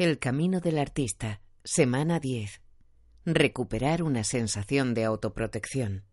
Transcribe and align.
El 0.00 0.18
camino 0.18 0.60
del 0.60 0.78
artista, 0.78 1.42
semana 1.62 2.20
10. 2.20 2.62
Recuperar 3.26 4.02
una 4.02 4.24
sensación 4.24 4.94
de 4.94 5.04
autoprotección. 5.04 6.04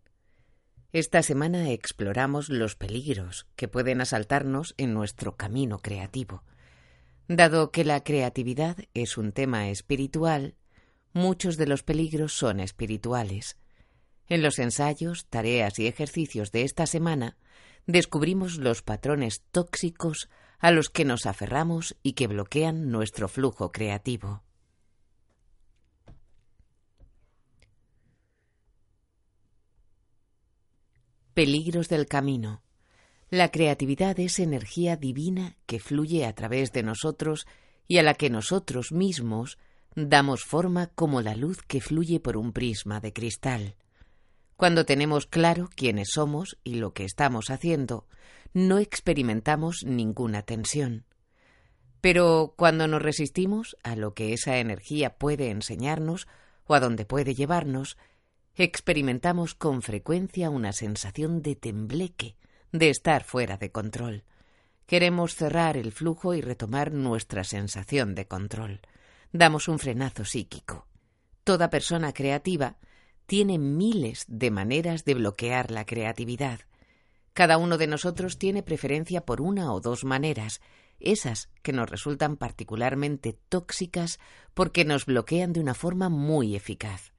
Esta 0.92 1.22
semana 1.22 1.70
exploramos 1.70 2.50
los 2.50 2.74
peligros 2.74 3.46
que 3.56 3.66
pueden 3.66 4.02
asaltarnos 4.02 4.74
en 4.76 4.92
nuestro 4.92 5.38
camino 5.38 5.78
creativo. 5.78 6.44
Dado 7.28 7.70
que 7.70 7.82
la 7.82 8.04
creatividad 8.04 8.76
es 8.92 9.16
un 9.16 9.32
tema 9.32 9.70
espiritual, 9.70 10.54
muchos 11.14 11.56
de 11.56 11.66
los 11.66 11.82
peligros 11.82 12.34
son 12.34 12.60
espirituales. 12.60 13.56
En 14.26 14.42
los 14.42 14.58
ensayos, 14.58 15.24
tareas 15.30 15.78
y 15.78 15.86
ejercicios 15.86 16.52
de 16.52 16.64
esta 16.64 16.84
semana, 16.84 17.38
descubrimos 17.86 18.58
los 18.58 18.82
patrones 18.82 19.44
tóxicos 19.50 20.28
a 20.58 20.70
los 20.70 20.90
que 20.90 21.04
nos 21.04 21.26
aferramos 21.26 21.96
y 22.02 22.12
que 22.12 22.26
bloquean 22.26 22.90
nuestro 22.90 23.28
flujo 23.28 23.70
creativo. 23.72 24.42
Peligros 31.34 31.88
del 31.88 32.06
camino. 32.06 32.62
La 33.30 33.50
creatividad 33.50 34.18
es 34.18 34.40
energía 34.40 34.96
divina 34.96 35.56
que 35.66 35.78
fluye 35.78 36.26
a 36.26 36.34
través 36.34 36.72
de 36.72 36.82
nosotros 36.82 37.46
y 37.86 37.98
a 37.98 38.02
la 38.02 38.14
que 38.14 38.30
nosotros 38.30 38.90
mismos 38.90 39.58
damos 39.94 40.44
forma 40.44 40.88
como 40.88 41.22
la 41.22 41.36
luz 41.36 41.62
que 41.62 41.80
fluye 41.80 42.20
por 42.20 42.36
un 42.36 42.52
prisma 42.52 43.00
de 43.00 43.12
cristal. 43.12 43.76
Cuando 44.58 44.84
tenemos 44.84 45.26
claro 45.26 45.70
quiénes 45.72 46.08
somos 46.14 46.58
y 46.64 46.74
lo 46.74 46.92
que 46.92 47.04
estamos 47.04 47.48
haciendo, 47.48 48.08
no 48.52 48.80
experimentamos 48.80 49.84
ninguna 49.86 50.42
tensión. 50.42 51.04
Pero 52.00 52.54
cuando 52.56 52.88
nos 52.88 53.00
resistimos 53.00 53.76
a 53.84 53.94
lo 53.94 54.14
que 54.14 54.32
esa 54.32 54.58
energía 54.58 55.16
puede 55.16 55.50
enseñarnos 55.50 56.26
o 56.66 56.74
a 56.74 56.80
donde 56.80 57.04
puede 57.04 57.36
llevarnos, 57.36 57.98
experimentamos 58.56 59.54
con 59.54 59.80
frecuencia 59.80 60.50
una 60.50 60.72
sensación 60.72 61.40
de 61.40 61.54
tembleque, 61.54 62.34
de 62.72 62.90
estar 62.90 63.22
fuera 63.22 63.58
de 63.58 63.70
control. 63.70 64.24
Queremos 64.86 65.36
cerrar 65.36 65.76
el 65.76 65.92
flujo 65.92 66.34
y 66.34 66.40
retomar 66.40 66.92
nuestra 66.92 67.44
sensación 67.44 68.16
de 68.16 68.26
control. 68.26 68.80
Damos 69.30 69.68
un 69.68 69.78
frenazo 69.78 70.24
psíquico. 70.24 70.88
Toda 71.44 71.70
persona 71.70 72.12
creativa 72.12 72.76
tiene 73.28 73.58
miles 73.58 74.24
de 74.26 74.50
maneras 74.50 75.04
de 75.04 75.12
bloquear 75.12 75.70
la 75.70 75.84
creatividad. 75.84 76.60
Cada 77.34 77.58
uno 77.58 77.76
de 77.76 77.86
nosotros 77.86 78.38
tiene 78.38 78.62
preferencia 78.62 79.26
por 79.26 79.42
una 79.42 79.70
o 79.74 79.80
dos 79.82 80.02
maneras, 80.04 80.62
esas 80.98 81.50
que 81.62 81.74
nos 81.74 81.90
resultan 81.90 82.38
particularmente 82.38 83.38
tóxicas 83.50 84.18
porque 84.54 84.86
nos 84.86 85.04
bloquean 85.04 85.52
de 85.52 85.60
una 85.60 85.74
forma 85.74 86.08
muy 86.08 86.56
eficaz. 86.56 87.12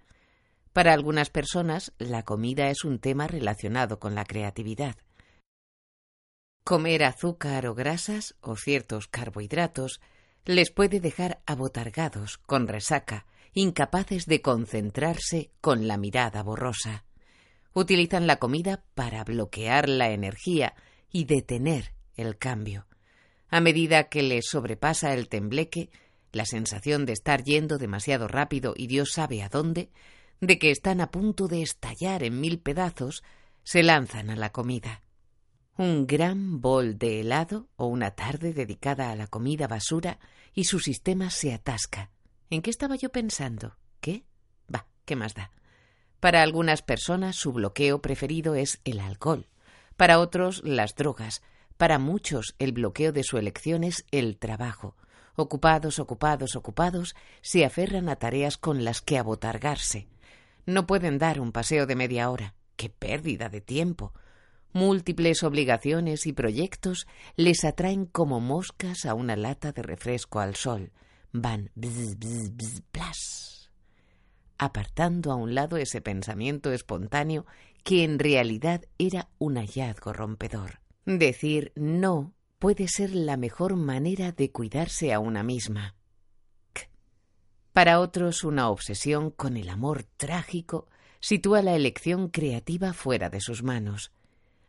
Para 0.73 0.93
algunas 0.93 1.29
personas, 1.29 1.93
la 1.99 2.23
comida 2.23 2.71
es 2.71 2.83
un 2.83 2.97
tema 2.97 3.27
relacionado 3.27 3.99
con 3.99 4.15
la 4.15 4.25
creatividad. 4.25 4.95
Comer 6.63 7.03
azúcar 7.03 7.67
o 7.67 7.75
grasas 7.75 8.33
o 8.41 8.55
ciertos 8.55 9.07
carbohidratos 9.07 10.01
les 10.43 10.71
puede 10.71 10.99
dejar 10.99 11.43
abotargados, 11.45 12.39
con 12.39 12.67
resaca, 12.67 13.27
incapaces 13.53 14.25
de 14.25 14.41
concentrarse 14.41 15.51
con 15.61 15.87
la 15.87 15.97
mirada 15.97 16.43
borrosa. 16.43 17.05
Utilizan 17.73 18.27
la 18.27 18.37
comida 18.37 18.83
para 18.95 19.23
bloquear 19.23 19.89
la 19.89 20.11
energía 20.11 20.75
y 21.11 21.25
detener 21.25 21.93
el 22.15 22.37
cambio. 22.37 22.87
A 23.49 23.61
medida 23.61 24.09
que 24.09 24.21
les 24.21 24.47
sobrepasa 24.47 25.13
el 25.13 25.27
tembleque, 25.27 25.89
la 26.31 26.45
sensación 26.45 27.05
de 27.05 27.13
estar 27.13 27.43
yendo 27.43 27.77
demasiado 27.77 28.27
rápido 28.27 28.73
y 28.75 28.87
Dios 28.87 29.11
sabe 29.13 29.41
a 29.41 29.49
dónde, 29.49 29.89
de 30.41 30.59
que 30.59 30.71
están 30.71 31.01
a 31.01 31.11
punto 31.11 31.47
de 31.47 31.61
estallar 31.61 32.23
en 32.23 32.39
mil 32.39 32.59
pedazos, 32.59 33.23
se 33.63 33.83
lanzan 33.83 34.29
a 34.29 34.35
la 34.35 34.51
comida. 34.51 35.01
Un 35.77 36.07
gran 36.07 36.61
bol 36.61 36.97
de 36.97 37.21
helado 37.21 37.69
o 37.75 37.87
una 37.87 38.11
tarde 38.11 38.53
dedicada 38.53 39.11
a 39.11 39.15
la 39.15 39.27
comida 39.27 39.67
basura 39.67 40.19
y 40.53 40.65
su 40.65 40.79
sistema 40.79 41.29
se 41.29 41.53
atasca. 41.53 42.11
¿En 42.51 42.63
qué 42.63 42.71
estaba 42.71 42.95
yo 42.95 43.09
pensando? 43.09 43.77
¿Qué? 44.01 44.23
Va, 44.73 44.87
¿qué 45.05 45.15
más 45.15 45.35
da? 45.35 45.51
Para 46.19 46.41
algunas 46.41 46.81
personas 46.81 47.35
su 47.35 47.53
bloqueo 47.53 48.01
preferido 48.01 48.55
es 48.55 48.81
el 48.85 48.99
alcohol, 48.99 49.47
para 49.97 50.17
otros 50.19 50.63
las 50.63 50.95
drogas, 50.95 51.43
para 51.77 51.99
muchos 51.99 52.55
el 52.57 52.71
bloqueo 52.71 53.11
de 53.11 53.23
su 53.23 53.37
elección 53.37 53.83
es 53.83 54.03
el 54.09 54.37
trabajo. 54.37 54.95
Ocupados, 55.35 55.99
ocupados, 55.99 56.55
ocupados, 56.55 57.15
se 57.41 57.65
aferran 57.65 58.09
a 58.09 58.15
tareas 58.15 58.57
con 58.57 58.83
las 58.83 59.01
que 59.01 59.19
abotargarse. 59.19 60.07
No 60.65 60.87
pueden 60.87 61.19
dar 61.19 61.39
un 61.39 61.51
paseo 61.51 61.85
de 61.85 61.95
media 61.95 62.31
hora. 62.31 62.55
¡Qué 62.75 62.89
pérdida 62.89 63.49
de 63.49 63.61
tiempo! 63.61 64.11
Múltiples 64.73 65.43
obligaciones 65.43 66.25
y 66.25 66.33
proyectos 66.33 67.07
les 67.35 67.63
atraen 67.63 68.05
como 68.07 68.39
moscas 68.39 69.05
a 69.05 69.13
una 69.13 69.35
lata 69.35 69.71
de 69.71 69.83
refresco 69.83 70.39
al 70.39 70.55
sol 70.55 70.91
van 71.31 71.71
bzz, 71.75 72.17
bzz, 72.17 72.55
bzz, 72.55 72.81
plas, 72.91 73.71
apartando 74.57 75.31
a 75.31 75.35
un 75.35 75.55
lado 75.55 75.77
ese 75.77 76.01
pensamiento 76.01 76.71
espontáneo 76.71 77.45
que 77.83 78.03
en 78.03 78.19
realidad 78.19 78.85
era 78.97 79.29
un 79.37 79.55
hallazgo 79.55 80.13
rompedor. 80.13 80.79
Decir 81.05 81.71
no 81.75 82.33
puede 82.59 82.87
ser 82.87 83.15
la 83.15 83.37
mejor 83.37 83.75
manera 83.75 84.31
de 84.31 84.51
cuidarse 84.51 85.13
a 85.13 85.19
una 85.19 85.43
misma. 85.43 85.95
Para 87.73 87.99
otros, 87.99 88.43
una 88.43 88.69
obsesión 88.69 89.31
con 89.31 89.55
el 89.55 89.69
amor 89.69 90.03
trágico 90.17 90.87
sitúa 91.21 91.61
la 91.61 91.75
elección 91.75 92.29
creativa 92.29 92.93
fuera 92.93 93.29
de 93.29 93.39
sus 93.39 93.63
manos. 93.63 94.11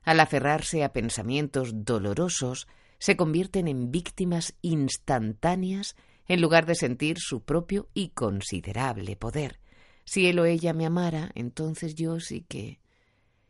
Al 0.03 0.21
aferrarse 0.21 0.85
a 0.85 0.93
pensamientos 0.93 1.85
dolorosos, 1.85 2.69
se 2.99 3.17
convierten 3.17 3.67
en 3.67 3.91
víctimas 3.91 4.55
instantáneas 4.61 5.97
en 6.31 6.41
lugar 6.41 6.65
de 6.65 6.77
sentir 6.77 7.17
su 7.19 7.43
propio 7.43 7.89
y 7.93 8.11
considerable 8.11 9.17
poder. 9.17 9.59
Si 10.05 10.29
él 10.29 10.39
o 10.39 10.45
ella 10.45 10.73
me 10.73 10.87
amara, 10.87 11.33
entonces 11.35 11.97
yo 11.97 12.21
sí 12.21 12.43
que. 12.49 12.79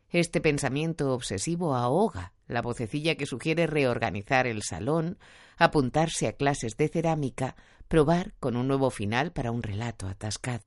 Este 0.09 0.41
pensamiento 0.41 1.13
obsesivo 1.13 1.75
ahoga 1.75 2.33
la 2.47 2.63
vocecilla 2.63 3.13
que 3.13 3.27
sugiere 3.27 3.67
reorganizar 3.67 4.47
el 4.47 4.63
salón, 4.63 5.19
apuntarse 5.57 6.25
a 6.25 6.33
clases 6.33 6.75
de 6.75 6.87
cerámica, 6.87 7.55
probar 7.87 8.33
con 8.39 8.55
un 8.55 8.67
nuevo 8.67 8.89
final 8.89 9.31
para 9.31 9.51
un 9.51 9.61
relato 9.61 10.07
atascado. 10.07 10.63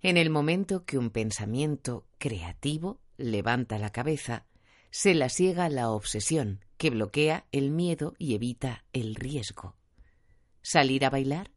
En 0.00 0.16
el 0.16 0.30
momento 0.30 0.84
que 0.84 0.98
un 0.98 1.10
pensamiento 1.10 2.08
creativo 2.18 2.98
levanta 3.18 3.78
la 3.78 3.90
cabeza, 3.90 4.46
se 4.90 5.14
la 5.14 5.28
ciega 5.28 5.68
la 5.68 5.90
obsesión, 5.90 6.64
que 6.76 6.90
bloquea 6.90 7.46
el 7.52 7.70
miedo 7.70 8.14
y 8.18 8.34
evita 8.34 8.84
el 8.92 9.14
riesgo. 9.14 9.76
¿Salir 10.66 11.04
a 11.04 11.10
bailar? 11.10 11.50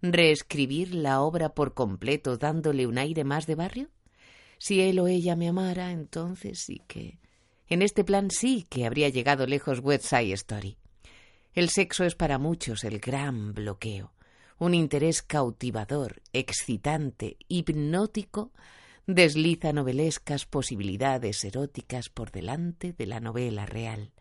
¿Reescribir 0.00 0.94
la 0.94 1.22
obra 1.22 1.54
por 1.56 1.74
completo 1.74 2.36
dándole 2.36 2.86
un 2.86 2.96
aire 2.96 3.24
más 3.24 3.48
de 3.48 3.56
barrio? 3.56 3.88
Si 4.58 4.80
él 4.80 5.00
o 5.00 5.08
ella 5.08 5.34
me 5.34 5.48
amara, 5.48 5.90
entonces 5.90 6.60
sí 6.60 6.80
que... 6.86 7.18
En 7.66 7.82
este 7.82 8.04
plan 8.04 8.30
sí 8.30 8.64
que 8.70 8.86
habría 8.86 9.08
llegado 9.08 9.44
lejos 9.44 9.80
West 9.80 10.04
Side 10.04 10.32
Story. 10.34 10.76
El 11.52 11.68
sexo 11.68 12.04
es 12.04 12.14
para 12.14 12.38
muchos 12.38 12.84
el 12.84 13.00
gran 13.00 13.54
bloqueo, 13.54 14.12
un 14.60 14.72
interés 14.72 15.20
cautivador, 15.22 16.22
excitante, 16.32 17.38
hipnótico, 17.48 18.52
desliza 19.08 19.72
novelescas 19.72 20.46
posibilidades 20.46 21.42
eróticas 21.42 22.08
por 22.08 22.30
delante 22.30 22.92
de 22.92 23.06
la 23.06 23.18
novela 23.18 23.66
real 23.66 24.12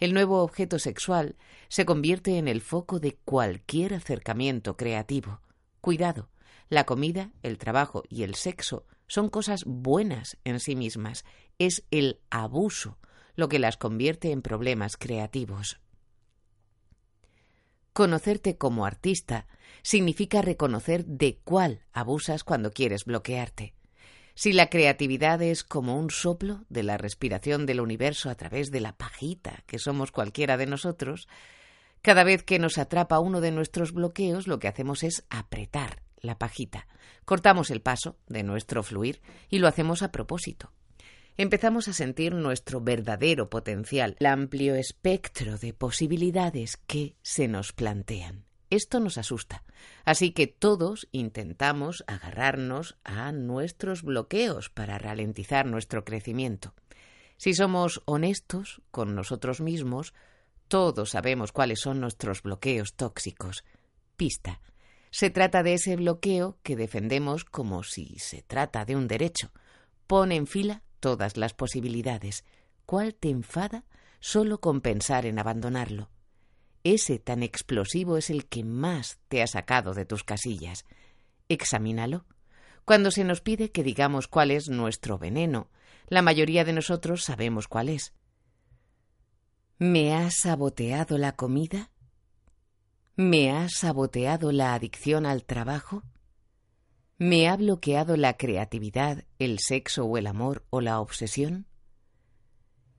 el 0.00 0.14
nuevo 0.14 0.42
objeto 0.42 0.78
sexual 0.78 1.36
se 1.68 1.84
convierte 1.84 2.38
en 2.38 2.48
el 2.48 2.62
foco 2.62 2.98
de 2.98 3.16
cualquier 3.24 3.94
acercamiento 3.94 4.76
creativo. 4.76 5.42
Cuidado, 5.82 6.30
la 6.70 6.84
comida, 6.84 7.30
el 7.42 7.58
trabajo 7.58 8.02
y 8.08 8.22
el 8.22 8.34
sexo 8.34 8.86
son 9.06 9.28
cosas 9.28 9.64
buenas 9.66 10.38
en 10.44 10.58
sí 10.58 10.74
mismas. 10.74 11.24
Es 11.58 11.84
el 11.90 12.20
abuso 12.30 12.98
lo 13.34 13.48
que 13.48 13.58
las 13.58 13.76
convierte 13.76 14.32
en 14.32 14.40
problemas 14.40 14.96
creativos. 14.96 15.80
Conocerte 17.92 18.56
como 18.56 18.86
artista 18.86 19.46
significa 19.82 20.42
reconocer 20.42 21.04
de 21.04 21.40
cuál 21.44 21.84
abusas 21.92 22.44
cuando 22.44 22.70
quieres 22.72 23.04
bloquearte. 23.04 23.74
Si 24.40 24.54
la 24.54 24.70
creatividad 24.70 25.42
es 25.42 25.64
como 25.64 25.98
un 25.98 26.08
soplo 26.08 26.64
de 26.70 26.82
la 26.82 26.96
respiración 26.96 27.66
del 27.66 27.78
universo 27.78 28.30
a 28.30 28.34
través 28.36 28.70
de 28.70 28.80
la 28.80 28.96
pajita 28.96 29.62
que 29.66 29.78
somos 29.78 30.12
cualquiera 30.12 30.56
de 30.56 30.64
nosotros, 30.64 31.28
cada 32.00 32.24
vez 32.24 32.42
que 32.42 32.58
nos 32.58 32.78
atrapa 32.78 33.20
uno 33.20 33.42
de 33.42 33.50
nuestros 33.50 33.92
bloqueos, 33.92 34.46
lo 34.46 34.58
que 34.58 34.68
hacemos 34.68 35.02
es 35.02 35.26
apretar 35.28 36.00
la 36.22 36.38
pajita. 36.38 36.86
Cortamos 37.26 37.70
el 37.70 37.82
paso 37.82 38.16
de 38.28 38.42
nuestro 38.42 38.82
fluir 38.82 39.20
y 39.50 39.58
lo 39.58 39.68
hacemos 39.68 40.02
a 40.02 40.10
propósito. 40.10 40.72
Empezamos 41.36 41.88
a 41.88 41.92
sentir 41.92 42.34
nuestro 42.34 42.80
verdadero 42.80 43.50
potencial, 43.50 44.16
el 44.20 44.24
amplio 44.26 44.74
espectro 44.74 45.58
de 45.58 45.74
posibilidades 45.74 46.78
que 46.86 47.14
se 47.20 47.46
nos 47.46 47.74
plantean. 47.74 48.46
Esto 48.70 49.00
nos 49.00 49.18
asusta. 49.18 49.64
Así 50.04 50.30
que 50.30 50.46
todos 50.46 51.08
intentamos 51.10 52.04
agarrarnos 52.06 52.96
a 53.04 53.32
nuestros 53.32 54.02
bloqueos 54.02 54.70
para 54.70 54.96
ralentizar 54.96 55.66
nuestro 55.66 56.04
crecimiento. 56.04 56.72
Si 57.36 57.54
somos 57.54 58.02
honestos 58.04 58.80
con 58.90 59.14
nosotros 59.16 59.60
mismos, 59.60 60.14
todos 60.68 61.10
sabemos 61.10 61.50
cuáles 61.50 61.80
son 61.80 62.00
nuestros 62.00 62.42
bloqueos 62.42 62.94
tóxicos. 62.94 63.64
Pista. 64.16 64.60
Se 65.10 65.30
trata 65.30 65.64
de 65.64 65.74
ese 65.74 65.96
bloqueo 65.96 66.58
que 66.62 66.76
defendemos 66.76 67.44
como 67.44 67.82
si 67.82 68.16
se 68.18 68.42
trata 68.42 68.84
de 68.84 68.94
un 68.94 69.08
derecho. 69.08 69.50
Pone 70.06 70.36
en 70.36 70.46
fila 70.46 70.82
todas 71.00 71.36
las 71.36 71.54
posibilidades. 71.54 72.44
¿Cuál 72.86 73.16
te 73.16 73.30
enfada 73.30 73.84
solo 74.20 74.60
con 74.60 74.80
pensar 74.80 75.26
en 75.26 75.40
abandonarlo? 75.40 76.08
Ese 76.84 77.18
tan 77.18 77.42
explosivo 77.42 78.16
es 78.16 78.30
el 78.30 78.46
que 78.46 78.64
más 78.64 79.18
te 79.28 79.42
ha 79.42 79.46
sacado 79.46 79.94
de 79.94 80.04
tus 80.04 80.24
casillas. 80.24 80.86
Examínalo. 81.48 82.24
Cuando 82.84 83.10
se 83.10 83.24
nos 83.24 83.40
pide 83.40 83.70
que 83.70 83.82
digamos 83.82 84.28
cuál 84.28 84.50
es 84.50 84.68
nuestro 84.68 85.18
veneno, 85.18 85.68
la 86.08 86.22
mayoría 86.22 86.64
de 86.64 86.72
nosotros 86.72 87.22
sabemos 87.22 87.68
cuál 87.68 87.88
es. 87.88 88.14
¿Me 89.78 90.14
ha 90.14 90.30
saboteado 90.30 91.18
la 91.18 91.32
comida? 91.32 91.90
¿Me 93.16 93.50
ha 93.50 93.68
saboteado 93.68 94.52
la 94.52 94.74
adicción 94.74 95.26
al 95.26 95.44
trabajo? 95.44 96.02
¿Me 97.18 97.48
ha 97.48 97.56
bloqueado 97.56 98.16
la 98.16 98.36
creatividad, 98.36 99.24
el 99.38 99.58
sexo 99.58 100.06
o 100.06 100.16
el 100.16 100.26
amor 100.26 100.64
o 100.70 100.80
la 100.80 101.00
obsesión? 101.00 101.66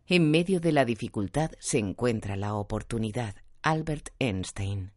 En 0.06 0.30
medio 0.30 0.60
de 0.60 0.72
la 0.72 0.86
dificultad 0.86 1.51
se 1.60 1.80
encuentra 1.80 2.36
la 2.36 2.54
oportunidad, 2.54 3.36
Albert 3.63 4.10
Einstein. 4.19 4.92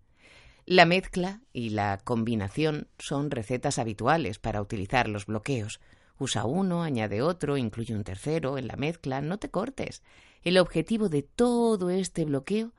La 0.64 0.86
mezcla 0.86 1.42
y 1.52 1.70
la 1.70 1.98
combinación 1.98 2.88
son 2.98 3.30
recetas 3.30 3.78
habituales 3.78 4.38
para 4.38 4.62
utilizar 4.62 5.08
los 5.08 5.26
bloqueos. 5.26 5.80
Usa 6.18 6.46
uno, 6.46 6.82
añade 6.82 7.20
otro, 7.20 7.58
incluye 7.58 7.94
un 7.94 8.04
tercero 8.04 8.56
en 8.56 8.66
la 8.66 8.76
mezcla, 8.76 9.20
no 9.20 9.38
te 9.38 9.50
cortes. 9.50 10.02
El 10.42 10.56
objetivo 10.56 11.10
de 11.10 11.22
todo 11.22 11.90
este 11.90 12.24
bloqueo 12.24 12.72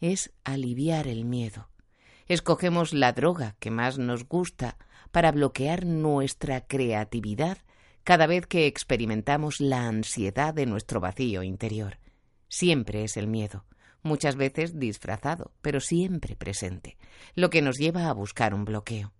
es 0.00 0.32
aliviar 0.44 1.06
el 1.06 1.24
miedo. 1.24 1.68
Escogemos 2.26 2.92
la 2.92 3.12
droga 3.12 3.56
que 3.58 3.70
más 3.70 3.98
nos 3.98 4.28
gusta 4.28 4.76
para 5.10 5.32
bloquear 5.32 5.86
nuestra 5.86 6.66
creatividad 6.66 7.58
cada 8.02 8.26
vez 8.26 8.46
que 8.46 8.66
experimentamos 8.66 9.60
la 9.60 9.86
ansiedad 9.86 10.52
de 10.52 10.66
nuestro 10.66 11.00
vacío 11.00 11.42
interior. 11.42 11.98
Siempre 12.48 13.04
es 13.04 13.16
el 13.16 13.28
miedo 13.28 13.64
muchas 14.04 14.36
veces 14.36 14.78
disfrazado, 14.78 15.50
pero 15.60 15.80
siempre 15.80 16.36
presente, 16.36 16.96
lo 17.34 17.50
que 17.50 17.62
nos 17.62 17.76
lleva 17.76 18.08
a 18.08 18.12
buscar 18.12 18.54
un 18.54 18.64
bloqueo. 18.64 19.12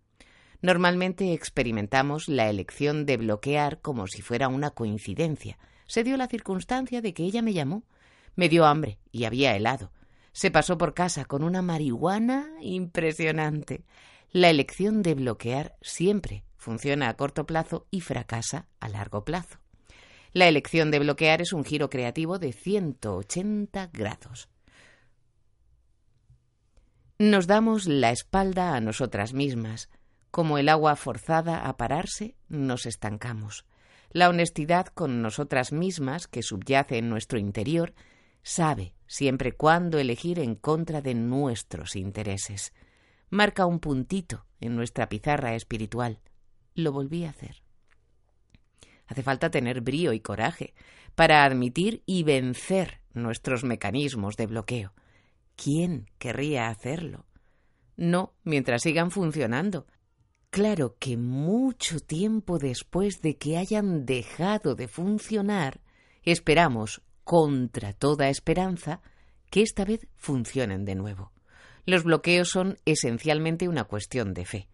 Normalmente 0.62 1.32
experimentamos 1.32 2.28
la 2.28 2.48
elección 2.48 3.04
de 3.04 3.16
bloquear 3.16 3.80
como 3.80 4.06
si 4.06 4.22
fuera 4.22 4.48
una 4.48 4.70
coincidencia. 4.70 5.58
Se 5.86 6.04
dio 6.04 6.16
la 6.16 6.28
circunstancia 6.28 7.02
de 7.02 7.12
que 7.12 7.24
ella 7.24 7.42
me 7.42 7.52
llamó, 7.52 7.84
me 8.36 8.48
dio 8.48 8.64
hambre 8.64 8.98
y 9.10 9.24
había 9.24 9.56
helado. 9.56 9.92
Se 10.32 10.50
pasó 10.50 10.78
por 10.78 10.94
casa 10.94 11.24
con 11.24 11.42
una 11.42 11.62
marihuana 11.62 12.48
impresionante. 12.60 13.84
La 14.30 14.48
elección 14.48 15.02
de 15.02 15.14
bloquear 15.14 15.76
siempre 15.82 16.44
funciona 16.56 17.08
a 17.08 17.16
corto 17.16 17.44
plazo 17.46 17.86
y 17.90 18.00
fracasa 18.00 18.66
a 18.80 18.88
largo 18.88 19.24
plazo. 19.24 19.58
La 20.32 20.48
elección 20.48 20.90
de 20.90 20.98
bloquear 20.98 21.42
es 21.42 21.52
un 21.52 21.64
giro 21.64 21.90
creativo 21.90 22.38
de 22.38 22.52
180 22.52 23.90
grados. 23.92 24.48
Nos 27.18 27.46
damos 27.46 27.86
la 27.86 28.10
espalda 28.10 28.74
a 28.74 28.80
nosotras 28.80 29.34
mismas. 29.34 29.88
Como 30.32 30.58
el 30.58 30.68
agua 30.68 30.96
forzada 30.96 31.68
a 31.68 31.76
pararse, 31.76 32.34
nos 32.48 32.86
estancamos. 32.86 33.66
La 34.10 34.28
honestidad 34.28 34.86
con 34.86 35.22
nosotras 35.22 35.70
mismas, 35.70 36.26
que 36.26 36.42
subyace 36.42 36.98
en 36.98 37.08
nuestro 37.08 37.38
interior, 37.38 37.94
sabe 38.42 38.96
siempre 39.06 39.52
cuándo 39.52 40.00
elegir 40.00 40.40
en 40.40 40.56
contra 40.56 41.02
de 41.02 41.14
nuestros 41.14 41.94
intereses. 41.94 42.72
Marca 43.30 43.64
un 43.64 43.78
puntito 43.78 44.44
en 44.60 44.74
nuestra 44.74 45.08
pizarra 45.08 45.54
espiritual. 45.54 46.18
Lo 46.74 46.90
volví 46.90 47.26
a 47.26 47.30
hacer. 47.30 47.62
Hace 49.06 49.22
falta 49.22 49.52
tener 49.52 49.82
brío 49.82 50.14
y 50.14 50.18
coraje 50.18 50.74
para 51.14 51.44
admitir 51.44 52.02
y 52.06 52.24
vencer 52.24 53.02
nuestros 53.12 53.62
mecanismos 53.62 54.36
de 54.36 54.46
bloqueo. 54.46 54.94
¿Quién 55.56 56.10
querría 56.18 56.68
hacerlo? 56.68 57.26
No, 57.96 58.34
mientras 58.42 58.82
sigan 58.82 59.10
funcionando. 59.10 59.86
Claro 60.50 60.96
que 60.98 61.16
mucho 61.16 62.00
tiempo 62.00 62.58
después 62.58 63.20
de 63.22 63.36
que 63.36 63.56
hayan 63.56 64.06
dejado 64.06 64.74
de 64.74 64.88
funcionar, 64.88 65.80
esperamos, 66.22 67.02
contra 67.24 67.92
toda 67.92 68.28
esperanza, 68.28 69.00
que 69.50 69.62
esta 69.62 69.84
vez 69.84 70.06
funcionen 70.16 70.84
de 70.84 70.94
nuevo. 70.94 71.32
Los 71.86 72.04
bloqueos 72.04 72.50
son 72.50 72.78
esencialmente 72.84 73.68
una 73.68 73.84
cuestión 73.84 74.32
de 74.34 74.44
fe. 74.44 74.68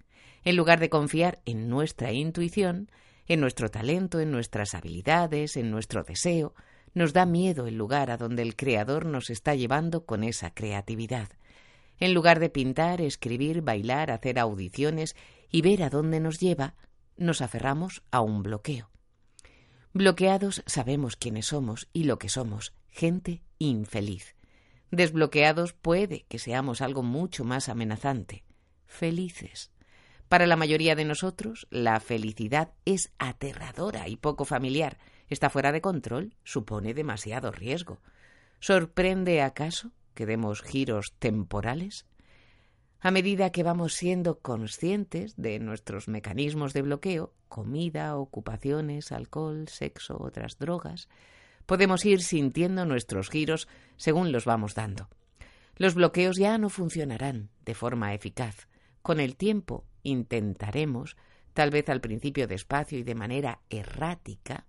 En 0.45 0.57
lugar 0.57 0.81
de 0.81 0.91
confiar 0.91 1.41
en 1.45 1.69
nuestra 1.69 2.13
intuición, 2.13 2.91
en 3.27 3.41
nuestro 3.41 3.71
talento, 3.71 4.21
en 4.21 4.31
nuestras 4.31 4.75
habilidades, 4.75 5.57
en 5.57 5.71
nuestro 5.71 6.03
deseo, 6.03 6.55
nos 6.95 7.13
da 7.13 7.27
miedo 7.27 7.67
el 7.67 7.77
lugar 7.77 8.11
a 8.11 8.17
donde 8.17 8.43
el 8.43 8.57
Creador 8.57 9.07
nos 9.07 9.31
está 9.31 9.55
llevando 9.55 10.05
con 10.05 10.25
esa 10.25 10.53
creatividad. 10.53 11.29
En 11.99 12.15
lugar 12.15 12.41
de 12.41 12.51
pintar, 12.51 13.01
escribir, 13.01 13.63
bailar, 13.63 14.11
hacer 14.11 14.39
audiciones 14.39 15.15
y 15.51 15.63
ver 15.63 15.83
a 15.83 15.91
dónde 15.91 16.21
nos 16.21 16.41
lleva, 16.41 16.75
nos 17.17 17.43
aferramos 17.43 18.03
a 18.11 18.21
un 18.21 18.43
bloqueo. 18.43 18.91
Bloqueados 19.93 20.63
sabemos 20.67 21.17
quiénes 21.17 21.47
somos 21.47 21.89
y 21.93 22.05
lo 22.05 22.19
que 22.19 22.29
somos, 22.29 22.73
gente 22.89 23.43
infeliz. 23.59 24.37
Desbloqueados 24.91 25.73
puede 25.73 26.25
que 26.29 26.39
seamos 26.39 26.81
algo 26.81 27.03
mucho 27.03 27.45
más 27.45 27.69
amenazante, 27.69 28.45
felices. 28.87 29.71
Para 30.29 30.47
la 30.47 30.57
mayoría 30.57 30.95
de 30.95 31.05
nosotros, 31.05 31.67
la 31.71 31.99
felicidad 32.01 32.73
es 32.85 33.13
aterradora 33.19 34.09
y 34.09 34.17
poco 34.17 34.45
familiar, 34.45 34.99
está 35.31 35.49
fuera 35.49 35.73
de 35.73 35.81
control, 35.81 36.35
supone 36.45 36.93
demasiado 36.93 37.51
riesgo. 37.51 38.01
¿Sorprende 38.59 39.41
acaso 39.41 39.93
que 40.15 40.27
demos 40.27 40.61
giros 40.61 41.15
temporales? 41.19 42.05
A 43.01 43.11
medida 43.11 43.51
que 43.51 43.63
vamos 43.63 43.95
siendo 43.95 44.41
conscientes 44.41 45.35
de 45.37 45.59
nuestros 45.59 46.09
mecanismos 46.09 46.75
de 46.75 46.83
bloqueo, 46.83 47.33
comida, 47.49 48.15
ocupaciones, 48.17 49.11
alcohol, 49.11 49.69
sexo, 49.69 50.19
otras 50.21 50.59
drogas, 50.59 51.09
podemos 51.65 52.05
ir 52.05 52.21
sintiendo 52.21 52.85
nuestros 52.85 53.31
giros 53.31 53.69
según 53.97 54.33
los 54.33 54.45
vamos 54.45 54.75
dando. 54.75 55.09
Los 55.77 55.95
bloqueos 55.95 56.37
ya 56.37 56.59
no 56.59 56.69
funcionarán 56.69 57.49
de 57.65 57.75
forma 57.75 58.13
eficaz. 58.13 58.69
Con 59.01 59.19
el 59.19 59.37
tiempo 59.37 59.87
intentaremos, 60.03 61.17
tal 61.55 61.71
vez 61.71 61.89
al 61.89 62.03
principio 62.03 62.47
despacio 62.47 62.99
y 62.99 63.03
de 63.03 63.15
manera 63.15 63.63
errática, 63.71 64.67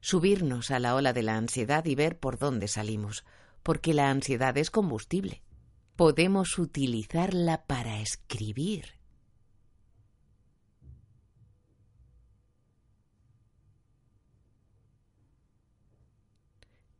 subirnos 0.00 0.70
a 0.70 0.78
la 0.78 0.94
ola 0.94 1.12
de 1.12 1.22
la 1.22 1.36
ansiedad 1.36 1.84
y 1.84 1.94
ver 1.94 2.18
por 2.18 2.38
dónde 2.38 2.68
salimos, 2.68 3.24
porque 3.62 3.94
la 3.94 4.10
ansiedad 4.10 4.56
es 4.56 4.70
combustible. 4.70 5.42
Podemos 5.96 6.58
utilizarla 6.58 7.64
para 7.66 8.00
escribir. 8.00 8.96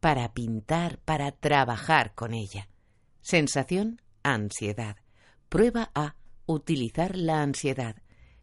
para 0.07 0.33
pintar, 0.35 0.99
para 0.99 1.33
trabajar 1.33 2.15
con 2.15 2.33
ella. 2.33 2.69
Sensación, 3.23 4.01
ansiedad. 4.23 4.99
Prueba 5.49 5.91
A. 5.97 6.15
Utilizar 6.47 7.17
la 7.17 7.43
ansiedad. 7.43 7.97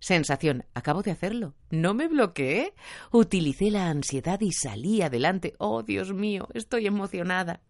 Sensación, 0.04 0.66
acabo 0.74 1.02
de 1.02 1.12
hacerlo. 1.12 1.56
No 1.70 1.94
me 1.94 2.10
bloqueé. 2.10 2.74
Utilicé 3.10 3.72
la 3.72 3.88
ansiedad 3.88 4.42
y 4.42 4.52
salí 4.52 5.02
adelante. 5.02 5.54
Oh, 5.60 5.82
Dios 5.82 6.12
mío, 6.12 6.50
estoy 6.54 6.88
emocionada. 6.88 7.62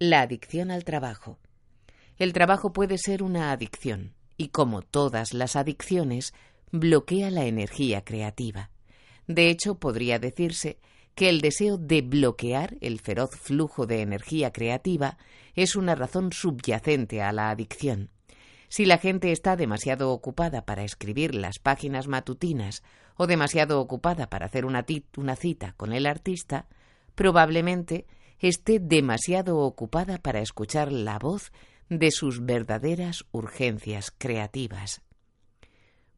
La 0.00 0.22
adicción 0.22 0.72
al 0.72 0.82
trabajo. 0.82 1.38
El 2.18 2.32
trabajo 2.32 2.72
puede 2.72 2.98
ser 2.98 3.22
una 3.22 3.52
adicción 3.52 4.14
y, 4.36 4.48
como 4.48 4.82
todas 4.82 5.32
las 5.32 5.54
adicciones, 5.54 6.34
bloquea 6.72 7.30
la 7.30 7.44
energía 7.44 8.02
creativa. 8.02 8.70
De 9.28 9.50
hecho, 9.50 9.76
podría 9.76 10.18
decirse 10.18 10.80
que 11.14 11.28
el 11.28 11.40
deseo 11.40 11.78
de 11.78 12.02
bloquear 12.02 12.78
el 12.80 12.98
feroz 12.98 13.30
flujo 13.40 13.86
de 13.86 14.02
energía 14.02 14.52
creativa 14.52 15.18
es 15.54 15.76
una 15.76 15.94
razón 15.94 16.32
subyacente 16.32 17.22
a 17.22 17.30
la 17.30 17.50
adicción. 17.50 18.10
Si 18.74 18.86
la 18.86 18.98
gente 18.98 19.30
está 19.30 19.54
demasiado 19.54 20.10
ocupada 20.10 20.64
para 20.64 20.82
escribir 20.82 21.36
las 21.36 21.60
páginas 21.60 22.08
matutinas 22.08 22.82
o 23.14 23.28
demasiado 23.28 23.80
ocupada 23.80 24.28
para 24.28 24.46
hacer 24.46 24.64
una, 24.64 24.84
cita 25.36 25.74
con 25.76 25.92
el 25.92 26.06
artista, 26.06 26.66
probablemente 27.14 28.08
esté 28.40 28.80
demasiado 28.80 29.60
ocupada 29.60 30.18
para 30.18 30.40
escuchar 30.40 30.90
la 30.90 31.20
voz 31.20 31.52
de 31.88 32.10
sus 32.10 32.44
verdaderas 32.44 33.24
urgencias 33.30 34.10
creativas. 34.10 35.02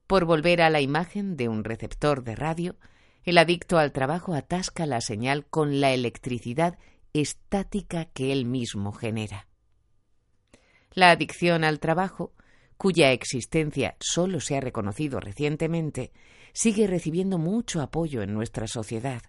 Por 0.06 0.24
volver 0.24 0.62
a 0.62 0.70
la 0.70 0.80
imagen 0.80 1.36
de 1.36 1.50
un 1.50 1.62
receptor 1.62 2.24
de 2.24 2.36
radio, 2.36 2.76
el 3.24 3.36
adicto 3.36 3.76
al 3.76 3.92
trabajo 3.92 4.32
atasca 4.32 4.86
la 4.86 5.02
señal 5.02 5.44
con 5.44 5.82
la 5.82 5.92
electricidad 5.92 6.78
estática 7.12 8.06
que 8.06 8.32
él 8.32 8.46
mismo 8.46 8.92
genera. 8.92 9.46
La 10.92 11.10
adicción 11.10 11.62
al 11.62 11.80
trabajo, 11.80 12.32
cuya 12.76 13.12
existencia 13.12 13.96
solo 14.00 14.40
se 14.40 14.56
ha 14.56 14.60
reconocido 14.60 15.20
recientemente, 15.20 16.12
sigue 16.52 16.86
recibiendo 16.86 17.38
mucho 17.38 17.80
apoyo 17.80 18.22
en 18.22 18.34
nuestra 18.34 18.66
sociedad. 18.66 19.22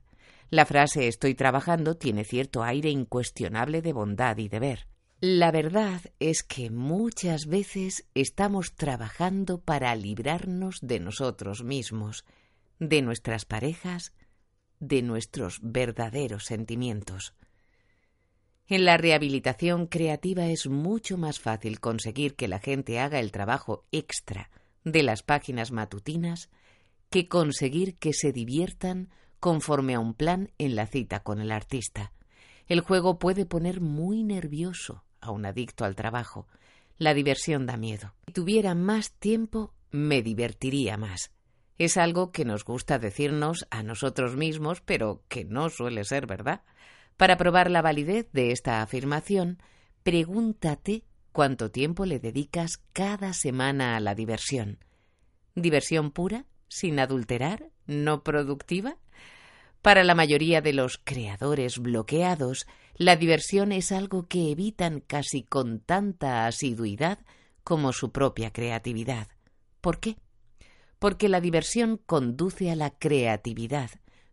La 0.49 0.65
frase 0.65 1.07
estoy 1.07 1.35
trabajando 1.35 1.95
tiene 1.95 2.23
cierto 2.23 2.63
aire 2.63 2.89
incuestionable 2.89 3.81
de 3.81 3.93
bondad 3.93 4.37
y 4.37 4.47
deber. 4.47 4.87
La 5.19 5.51
verdad 5.51 6.01
es 6.19 6.43
que 6.43 6.69
muchas 6.69 7.47
veces 7.47 8.05
estamos 8.13 8.75
trabajando 8.75 9.59
para 9.59 9.95
librarnos 9.95 10.77
de 10.81 10.99
nosotros 10.99 11.63
mismos, 11.63 12.23
de 12.79 13.01
nuestras 13.01 13.45
parejas, 13.45 14.13
de 14.79 15.01
nuestros 15.01 15.59
verdaderos 15.63 16.45
sentimientos. 16.45 17.33
En 18.69 18.83
la 18.83 18.97
rehabilitación 18.97 19.87
creativa 19.87 20.47
es 20.47 20.67
mucho 20.67 21.17
más 21.17 21.39
fácil 21.39 21.79
conseguir 21.79 22.35
que 22.35 22.49
la 22.49 22.59
gente 22.59 22.99
haga 22.99 23.19
el 23.19 23.31
trabajo 23.31 23.85
extra 23.93 24.49
de 24.83 25.03
las 25.03 25.23
páginas 25.23 25.71
matutinas 25.71 26.49
que 27.09 27.29
conseguir 27.29 27.95
que 27.95 28.11
se 28.11 28.33
diviertan 28.33 29.09
conforme 29.39 29.95
a 29.95 29.99
un 30.01 30.13
plan 30.13 30.51
en 30.57 30.75
la 30.75 30.85
cita 30.85 31.21
con 31.21 31.39
el 31.39 31.51
artista. 31.51 32.11
El 32.67 32.81
juego 32.81 33.19
puede 33.19 33.45
poner 33.45 33.79
muy 33.79 34.23
nervioso 34.23 35.05
a 35.21 35.31
un 35.31 35.45
adicto 35.45 35.85
al 35.85 35.95
trabajo. 35.95 36.47
La 36.97 37.13
diversión 37.13 37.65
da 37.65 37.77
miedo. 37.77 38.13
Si 38.25 38.33
tuviera 38.33 38.75
más 38.75 39.13
tiempo, 39.13 39.73
me 39.91 40.21
divertiría 40.21 40.97
más. 40.97 41.31
Es 41.77 41.95
algo 41.95 42.31
que 42.31 42.43
nos 42.43 42.65
gusta 42.65 42.99
decirnos 42.99 43.65
a 43.69 43.83
nosotros 43.83 44.35
mismos, 44.35 44.81
pero 44.81 45.23
que 45.29 45.45
no 45.45 45.69
suele 45.69 46.03
ser 46.03 46.27
verdad. 46.27 46.63
Para 47.17 47.37
probar 47.37 47.71
la 47.71 47.81
validez 47.81 48.27
de 48.31 48.51
esta 48.51 48.81
afirmación, 48.81 49.57
pregúntate 50.03 51.03
cuánto 51.31 51.71
tiempo 51.71 52.05
le 52.05 52.19
dedicas 52.19 52.79
cada 52.93 53.33
semana 53.33 53.97
a 53.97 53.99
la 53.99 54.13
diversión. 54.13 54.79
¿Diversión 55.55 56.11
pura, 56.11 56.45
sin 56.67 56.99
adulterar, 56.99 57.71
no 57.87 58.23
productiva? 58.23 58.97
Para 59.81 60.03
la 60.03 60.13
mayoría 60.13 60.61
de 60.61 60.73
los 60.73 60.99
creadores 61.03 61.79
bloqueados, 61.79 62.67
la 62.95 63.15
diversión 63.15 63.71
es 63.71 63.91
algo 63.91 64.27
que 64.27 64.51
evitan 64.51 64.99
casi 64.99 65.43
con 65.43 65.79
tanta 65.79 66.45
asiduidad 66.45 67.19
como 67.63 67.93
su 67.93 68.11
propia 68.11 68.51
creatividad. 68.51 69.27
¿Por 69.81 69.99
qué? 69.99 70.17
Porque 70.99 71.29
la 71.29 71.41
diversión 71.41 71.97
conduce 72.05 72.69
a 72.69 72.75
la 72.75 72.91
creatividad, 72.91 73.89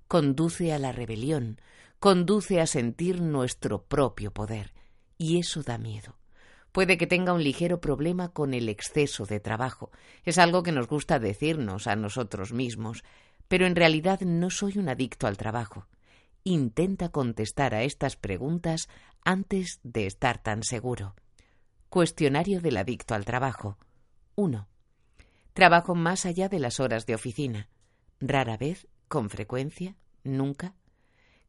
conduce 0.09 0.73
a 0.73 0.79
la 0.79 0.93
rebelión, 0.93 1.61
conduce 2.05 2.61
a 2.61 2.67
sentir 2.67 3.23
nuestro 3.23 3.87
propio 3.87 4.31
poder, 4.31 4.75
y 5.17 5.39
eso 5.39 5.63
da 5.63 5.79
miedo. 5.79 6.19
Puede 6.71 6.99
que 6.99 7.07
tenga 7.07 7.33
un 7.33 7.43
ligero 7.43 7.81
problema 7.81 8.29
con 8.29 8.53
el 8.53 8.69
exceso 8.69 9.25
de 9.25 9.41
trabajo. 9.41 9.91
Es 10.23 10.37
algo 10.37 10.63
que 10.63 10.71
nos 10.71 10.87
gusta 10.87 11.19
decirnos 11.19 11.87
a 11.87 11.97
nosotros 11.97 12.53
mismos, 12.53 13.05
pero 13.49 13.67
en 13.67 13.75
realidad 13.75 14.21
no 14.21 14.51
soy 14.51 14.77
un 14.77 14.91
adicto 14.91 15.27
al 15.27 15.39
trabajo. 15.39 15.87
Intenta 16.43 17.09
contestar 17.09 17.75
a 17.75 17.85
estas 17.85 18.17
preguntas 18.17 18.91
antes 19.25 19.81
de 19.83 20.05
estar 20.05 20.43
tan 20.43 20.63
seguro. 20.63 21.15
Cuestionario 21.89 22.61
del 22.61 22.77
adicto 22.77 23.15
al 23.15 23.25
trabajo. 23.25 23.79
1. 24.35 24.69
Trabajo 25.55 25.95
más 25.95 26.27
allá 26.27 26.51
de 26.51 26.59
las 26.59 26.81
horas 26.81 27.07
de 27.07 27.15
oficina. 27.15 27.71
Rara 28.21 28.59
vez, 28.59 28.89
con 29.09 29.31
frecuencia, 29.31 29.97
nunca. 30.23 30.75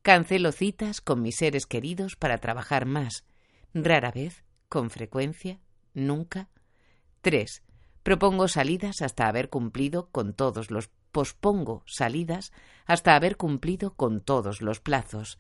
Cancelo 0.05 0.51
citas 0.51 1.01
con 1.01 1.23
mis 1.23 1.37
seres 1.37 1.65
queridos 1.65 2.15
para 2.15 2.37
trabajar 2.37 2.85
más. 2.85 3.25
Rara 3.73 4.11
vez, 4.11 4.43
con 4.69 4.91
frecuencia, 4.91 5.59
nunca. 5.95 6.47
3. 7.21 7.63
Propongo 8.03 8.47
salidas 8.47 9.01
hasta 9.01 9.27
haber 9.27 9.49
cumplido 9.49 10.11
con 10.11 10.35
todos 10.35 10.69
los 10.69 10.91
pospongo 11.11 11.81
salidas 11.87 12.51
hasta 12.85 13.15
haber 13.15 13.35
cumplido 13.35 13.95
con 13.95 14.21
todos 14.21 14.61
los 14.61 14.79
plazos, 14.79 15.39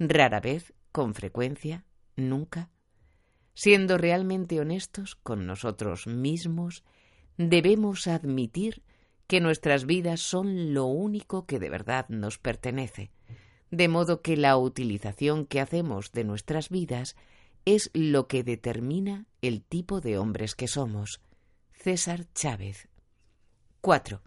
rara 0.00 0.40
vez, 0.40 0.74
con 0.90 1.14
frecuencia, 1.14 1.84
nunca. 2.16 2.68
Siendo 3.54 3.96
realmente 3.96 4.58
honestos 4.58 5.14
con 5.14 5.46
nosotros 5.46 6.08
mismos, 6.08 6.82
debemos 7.36 8.08
admitir 8.08 8.82
que 9.28 9.40
nuestras 9.40 9.86
vidas 9.86 10.18
son 10.18 10.74
lo 10.74 10.86
único 10.86 11.46
que 11.46 11.60
de 11.60 11.70
verdad 11.70 12.08
nos 12.08 12.38
pertenece, 12.38 13.12
de 13.70 13.88
modo 13.88 14.22
que 14.22 14.36
la 14.36 14.56
utilización 14.56 15.46
que 15.46 15.60
hacemos 15.60 16.12
de 16.12 16.24
nuestras 16.24 16.68
vidas 16.68 17.16
es 17.64 17.90
lo 17.92 18.26
que 18.26 18.42
determina 18.42 19.26
el 19.42 19.62
tipo 19.62 20.00
de 20.00 20.18
hombres 20.18 20.54
que 20.54 20.68
somos. 20.68 21.20
César 21.72 22.26
Chávez. 22.34 22.88
4. 23.80 24.20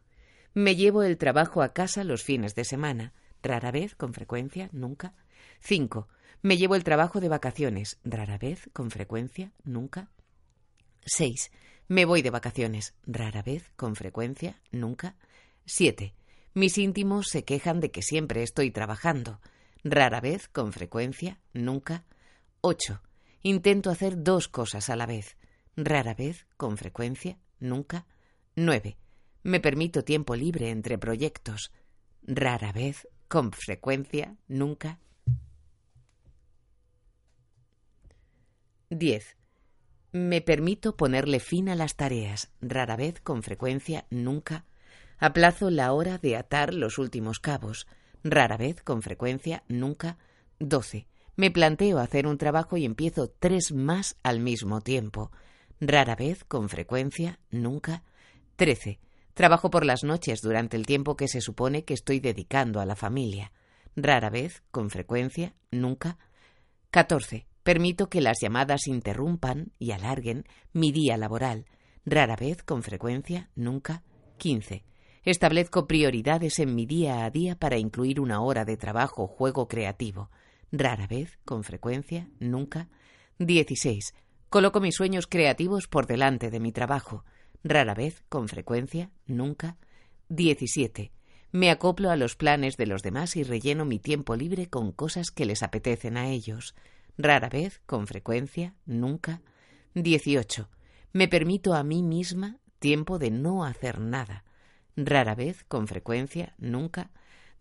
Me 0.54 0.76
llevo 0.76 1.04
el 1.04 1.18
trabajo 1.18 1.62
a 1.62 1.74
casa 1.74 2.04
los 2.04 2.24
fines 2.24 2.56
de 2.56 2.64
semana. 2.64 3.14
Rara 3.42 3.72
vez, 3.72 3.96
con 3.96 4.14
frecuencia, 4.14 4.70
nunca. 4.72 5.14
5. 5.60 6.08
Me 6.42 6.58
llevo 6.58 6.76
el 6.76 6.84
trabajo 6.84 7.20
de 7.20 7.30
vacaciones. 7.30 8.00
Rara 8.04 8.38
vez, 8.38 8.70
con 8.74 8.92
frecuencia, 8.92 9.52
nunca. 9.64 10.10
6. 11.06 11.52
Me 11.88 12.06
voy 12.06 12.22
de 12.22 12.30
vacaciones. 12.30 12.94
Rara 13.06 13.42
vez, 13.42 13.72
con 13.76 13.96
frecuencia, 13.96 14.62
nunca. 14.72 15.16
7. 15.66 16.14
Mis 16.54 16.78
íntimos 16.78 17.28
se 17.30 17.44
quejan 17.44 17.80
de 17.80 17.90
que 17.90 18.04
siempre 18.04 18.44
estoy 18.44 18.70
trabajando. 18.70 19.42
Rara 19.84 20.22
vez, 20.22 20.48
con 20.48 20.72
frecuencia, 20.72 21.40
nunca. 21.52 22.06
8. 22.62 23.02
Intento 23.42 23.90
hacer 23.90 24.22
dos 24.24 24.48
cosas 24.48 24.90
a 24.90 24.96
la 24.96 25.08
vez. 25.08 25.36
Rara 25.76 26.14
vez, 26.14 26.46
con 26.56 26.78
frecuencia, 26.78 27.40
nunca. 27.60 28.06
9. 28.56 28.98
Me 29.42 29.60
permito 29.60 30.04
tiempo 30.04 30.36
libre 30.36 30.70
entre 30.70 31.00
proyectos. 31.00 31.72
Rara 32.22 32.72
vez, 32.72 33.08
con 33.28 33.52
frecuencia, 33.52 34.38
nunca. 34.48 35.00
10. 38.92 39.38
Me 40.12 40.42
permito 40.42 40.96
ponerle 40.96 41.40
fin 41.40 41.68
a 41.68 41.76
las 41.76 41.96
tareas. 41.96 42.52
Rara 42.62 42.96
vez, 42.96 43.20
con 43.22 43.42
frecuencia, 43.42 44.06
nunca. 44.12 44.66
Aplazo 45.24 45.70
la 45.70 45.94
hora 45.94 46.18
de 46.18 46.36
atar 46.36 46.74
los 46.74 46.98
últimos 46.98 47.40
cabos. 47.40 47.88
Rara 48.26 48.58
vez, 48.58 48.84
con 48.84 49.02
frecuencia, 49.02 49.64
nunca. 49.70 50.18
12. 50.60 51.08
Me 51.38 51.50
planteo 51.50 52.00
hacer 52.00 52.28
un 52.28 52.38
trabajo 52.38 52.76
y 52.76 52.84
empiezo 52.84 53.30
tres 53.30 53.72
más 53.72 54.18
al 54.22 54.42
mismo 54.42 54.82
tiempo. 54.82 55.32
Rara 55.80 56.18
vez, 56.18 56.44
con 56.44 56.68
frecuencia, 56.68 57.40
nunca. 57.52 58.04
13. 58.58 59.00
Trabajo 59.34 59.70
por 59.70 59.86
las 59.86 60.04
noches 60.04 60.42
durante 60.42 60.76
el 60.76 60.86
tiempo 60.86 61.16
que 61.16 61.30
se 61.30 61.40
supone 61.40 61.86
que 61.86 61.94
estoy 61.94 62.20
dedicando 62.20 62.82
a 62.82 62.86
la 62.86 62.98
familia. 62.98 63.54
Rara 63.96 64.30
vez, 64.30 64.62
con 64.72 64.90
frecuencia, 64.90 65.56
nunca. 65.72 66.18
14. 66.92 67.48
Permito 67.64 68.10
que 68.10 68.20
las 68.20 68.42
llamadas 68.42 68.88
interrumpan 68.88 69.72
y 69.80 69.92
alarguen 69.92 70.44
mi 70.74 70.92
día 70.92 71.16
laboral. 71.16 71.66
Rara 72.06 72.36
vez, 72.36 72.62
con 72.62 72.84
frecuencia, 72.84 73.50
nunca. 73.56 74.04
15. 74.38 74.84
Establezco 75.24 75.88
prioridades 75.88 76.60
en 76.60 76.76
mi 76.76 76.86
día 76.86 77.26
a 77.26 77.30
día 77.30 77.56
para 77.56 77.78
incluir 77.78 78.20
una 78.20 78.42
hora 78.42 78.66
de 78.66 78.78
trabajo 78.78 79.24
o 79.24 79.28
juego 79.28 79.68
creativo. 79.68 80.30
Rara 80.72 81.08
vez, 81.08 81.40
con 81.46 81.64
frecuencia, 81.64 82.30
nunca. 82.40 82.90
16. 83.40 84.14
Coloco 84.50 84.80
mis 84.80 84.96
sueños 84.96 85.28
creativos 85.28 85.88
por 85.88 86.08
delante 86.08 86.52
de 86.52 86.60
mi 86.60 86.72
trabajo 86.72 87.24
rara 87.64 87.94
vez, 87.94 88.24
con 88.30 88.48
frecuencia, 88.48 89.10
nunca. 89.26 89.78
17. 90.30 91.12
Me 91.52 91.70
acoplo 91.70 92.10
a 92.10 92.16
los 92.16 92.36
planes 92.36 92.78
de 92.78 92.88
los 92.88 93.04
demás 93.04 93.36
y 93.36 93.44
relleno 93.44 93.86
mi 93.86 94.00
tiempo 94.00 94.36
libre 94.36 94.68
con 94.68 94.92
cosas 94.92 95.32
que 95.32 95.46
les 95.46 95.64
apetecen 95.64 96.18
a 96.18 96.30
ellos. 96.30 96.76
Rara 97.18 97.50
vez, 97.50 97.82
con 97.86 98.08
frecuencia, 98.08 98.76
nunca. 98.86 99.42
18. 99.94 100.70
Me 101.14 101.28
permito 101.28 101.74
a 101.74 101.84
mí 101.84 102.02
misma 102.02 102.58
tiempo 102.80 103.20
de 103.20 103.32
no 103.32 103.64
hacer 103.64 104.00
nada. 104.00 104.44
Rara 104.96 105.34
vez, 105.34 105.64
con 105.64 105.88
frecuencia, 105.88 106.54
nunca. 106.58 107.10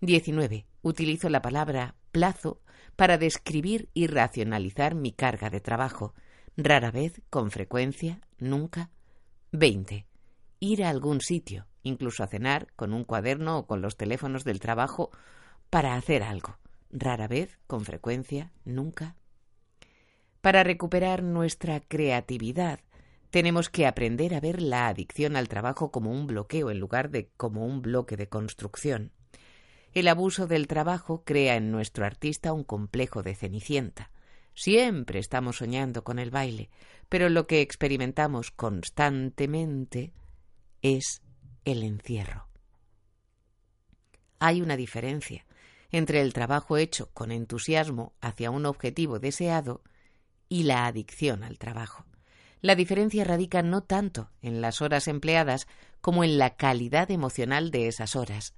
19. 0.00 0.66
Utilizo 0.82 1.28
la 1.30 1.40
palabra 1.40 1.94
plazo 2.10 2.60
para 2.94 3.16
describir 3.16 3.88
y 3.94 4.06
racionalizar 4.06 4.94
mi 4.94 5.12
carga 5.12 5.48
de 5.48 5.60
trabajo. 5.60 6.14
Rara 6.56 6.90
vez, 6.90 7.22
con 7.30 7.50
frecuencia, 7.50 8.20
nunca. 8.38 8.90
20. 9.52 10.06
Ir 10.60 10.84
a 10.84 10.90
algún 10.90 11.22
sitio, 11.22 11.66
incluso 11.82 12.22
a 12.22 12.26
cenar, 12.26 12.68
con 12.76 12.92
un 12.92 13.04
cuaderno 13.04 13.58
o 13.58 13.66
con 13.66 13.80
los 13.80 13.96
teléfonos 13.96 14.44
del 14.44 14.60
trabajo, 14.60 15.10
para 15.70 15.94
hacer 15.94 16.22
algo. 16.22 16.58
Rara 16.90 17.28
vez, 17.28 17.58
con 17.66 17.86
frecuencia, 17.86 18.52
nunca. 18.66 19.16
Para 20.42 20.64
recuperar 20.64 21.22
nuestra 21.22 21.80
creatividad, 21.80 22.80
tenemos 23.32 23.70
que 23.70 23.86
aprender 23.86 24.34
a 24.34 24.40
ver 24.40 24.60
la 24.60 24.88
adicción 24.88 25.36
al 25.36 25.48
trabajo 25.48 25.90
como 25.90 26.10
un 26.10 26.26
bloqueo 26.26 26.70
en 26.70 26.78
lugar 26.78 27.08
de 27.08 27.30
como 27.38 27.64
un 27.64 27.80
bloque 27.80 28.18
de 28.18 28.28
construcción. 28.28 29.10
El 29.94 30.08
abuso 30.08 30.46
del 30.46 30.66
trabajo 30.66 31.24
crea 31.24 31.56
en 31.56 31.70
nuestro 31.70 32.04
artista 32.04 32.52
un 32.52 32.62
complejo 32.62 33.22
de 33.22 33.34
cenicienta. 33.34 34.10
Siempre 34.52 35.18
estamos 35.18 35.56
soñando 35.56 36.04
con 36.04 36.18
el 36.18 36.30
baile, 36.30 36.68
pero 37.08 37.30
lo 37.30 37.46
que 37.46 37.62
experimentamos 37.62 38.50
constantemente 38.50 40.12
es 40.82 41.22
el 41.64 41.84
encierro. 41.84 42.48
Hay 44.40 44.60
una 44.60 44.76
diferencia 44.76 45.46
entre 45.90 46.20
el 46.20 46.34
trabajo 46.34 46.76
hecho 46.76 47.08
con 47.14 47.32
entusiasmo 47.32 48.12
hacia 48.20 48.50
un 48.50 48.66
objetivo 48.66 49.20
deseado 49.20 49.82
y 50.50 50.64
la 50.64 50.84
adicción 50.84 51.44
al 51.44 51.58
trabajo. 51.58 52.04
La 52.62 52.76
diferencia 52.76 53.24
radica 53.24 53.60
no 53.62 53.82
tanto 53.82 54.30
en 54.40 54.60
las 54.60 54.82
horas 54.82 55.08
empleadas 55.08 55.66
como 56.00 56.22
en 56.22 56.38
la 56.38 56.50
calidad 56.56 57.10
emocional 57.10 57.72
de 57.72 57.88
esas 57.88 58.14
horas. 58.14 58.54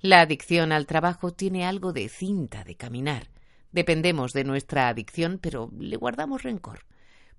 La 0.00 0.20
adicción 0.20 0.70
al 0.70 0.86
trabajo 0.86 1.32
tiene 1.32 1.66
algo 1.66 1.92
de 1.92 2.08
cinta 2.08 2.62
de 2.62 2.76
caminar. 2.76 3.28
Dependemos 3.72 4.32
de 4.32 4.44
nuestra 4.44 4.88
adicción, 4.88 5.40
pero 5.42 5.68
le 5.76 5.96
guardamos 5.96 6.44
rencor. 6.44 6.86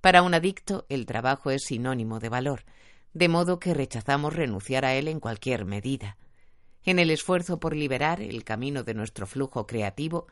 Para 0.02 0.22
un 0.22 0.34
adicto, 0.34 0.86
el 0.90 1.06
trabajo 1.06 1.50
es 1.50 1.64
sinónimo 1.64 2.20
de 2.20 2.28
valor, 2.28 2.66
de 3.14 3.30
modo 3.30 3.60
que 3.60 3.74
rechazamos 3.74 4.36
renunciar 4.36 4.84
a 4.84 4.94
él 4.96 5.08
en 5.08 5.22
cualquier 5.22 5.64
medida. 5.64 6.18
En 6.84 7.00
el 7.00 7.10
esfuerzo 7.10 7.58
por 7.58 7.74
liberar 7.74 8.22
el 8.22 8.44
camino 8.44 8.84
de 8.84 8.96
nuestro 8.96 9.28
flujo 9.28 9.66
creativo, 9.66 10.28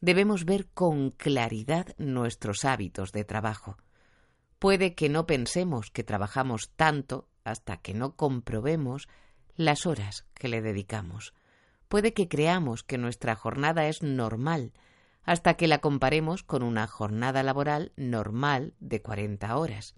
debemos 0.00 0.44
ver 0.44 0.66
con 0.74 1.10
claridad 1.10 1.94
nuestros 1.98 2.64
hábitos 2.64 3.12
de 3.12 3.24
trabajo. 3.24 3.76
Puede 4.60 4.94
que 4.94 5.08
no 5.08 5.26
pensemos 5.26 5.90
que 5.90 6.04
trabajamos 6.04 6.70
tanto 6.76 7.26
hasta 7.44 7.78
que 7.78 7.94
no 7.94 8.14
comprobemos 8.14 9.08
las 9.56 9.86
horas 9.86 10.26
que 10.34 10.48
le 10.48 10.60
dedicamos. 10.60 11.32
Puede 11.88 12.12
que 12.12 12.28
creamos 12.28 12.82
que 12.82 12.98
nuestra 12.98 13.34
jornada 13.34 13.88
es 13.88 14.02
normal 14.02 14.74
hasta 15.22 15.54
que 15.54 15.66
la 15.66 15.78
comparemos 15.78 16.42
con 16.42 16.62
una 16.62 16.86
jornada 16.86 17.42
laboral 17.42 17.92
normal 17.96 18.74
de 18.80 19.00
40 19.00 19.56
horas. 19.56 19.94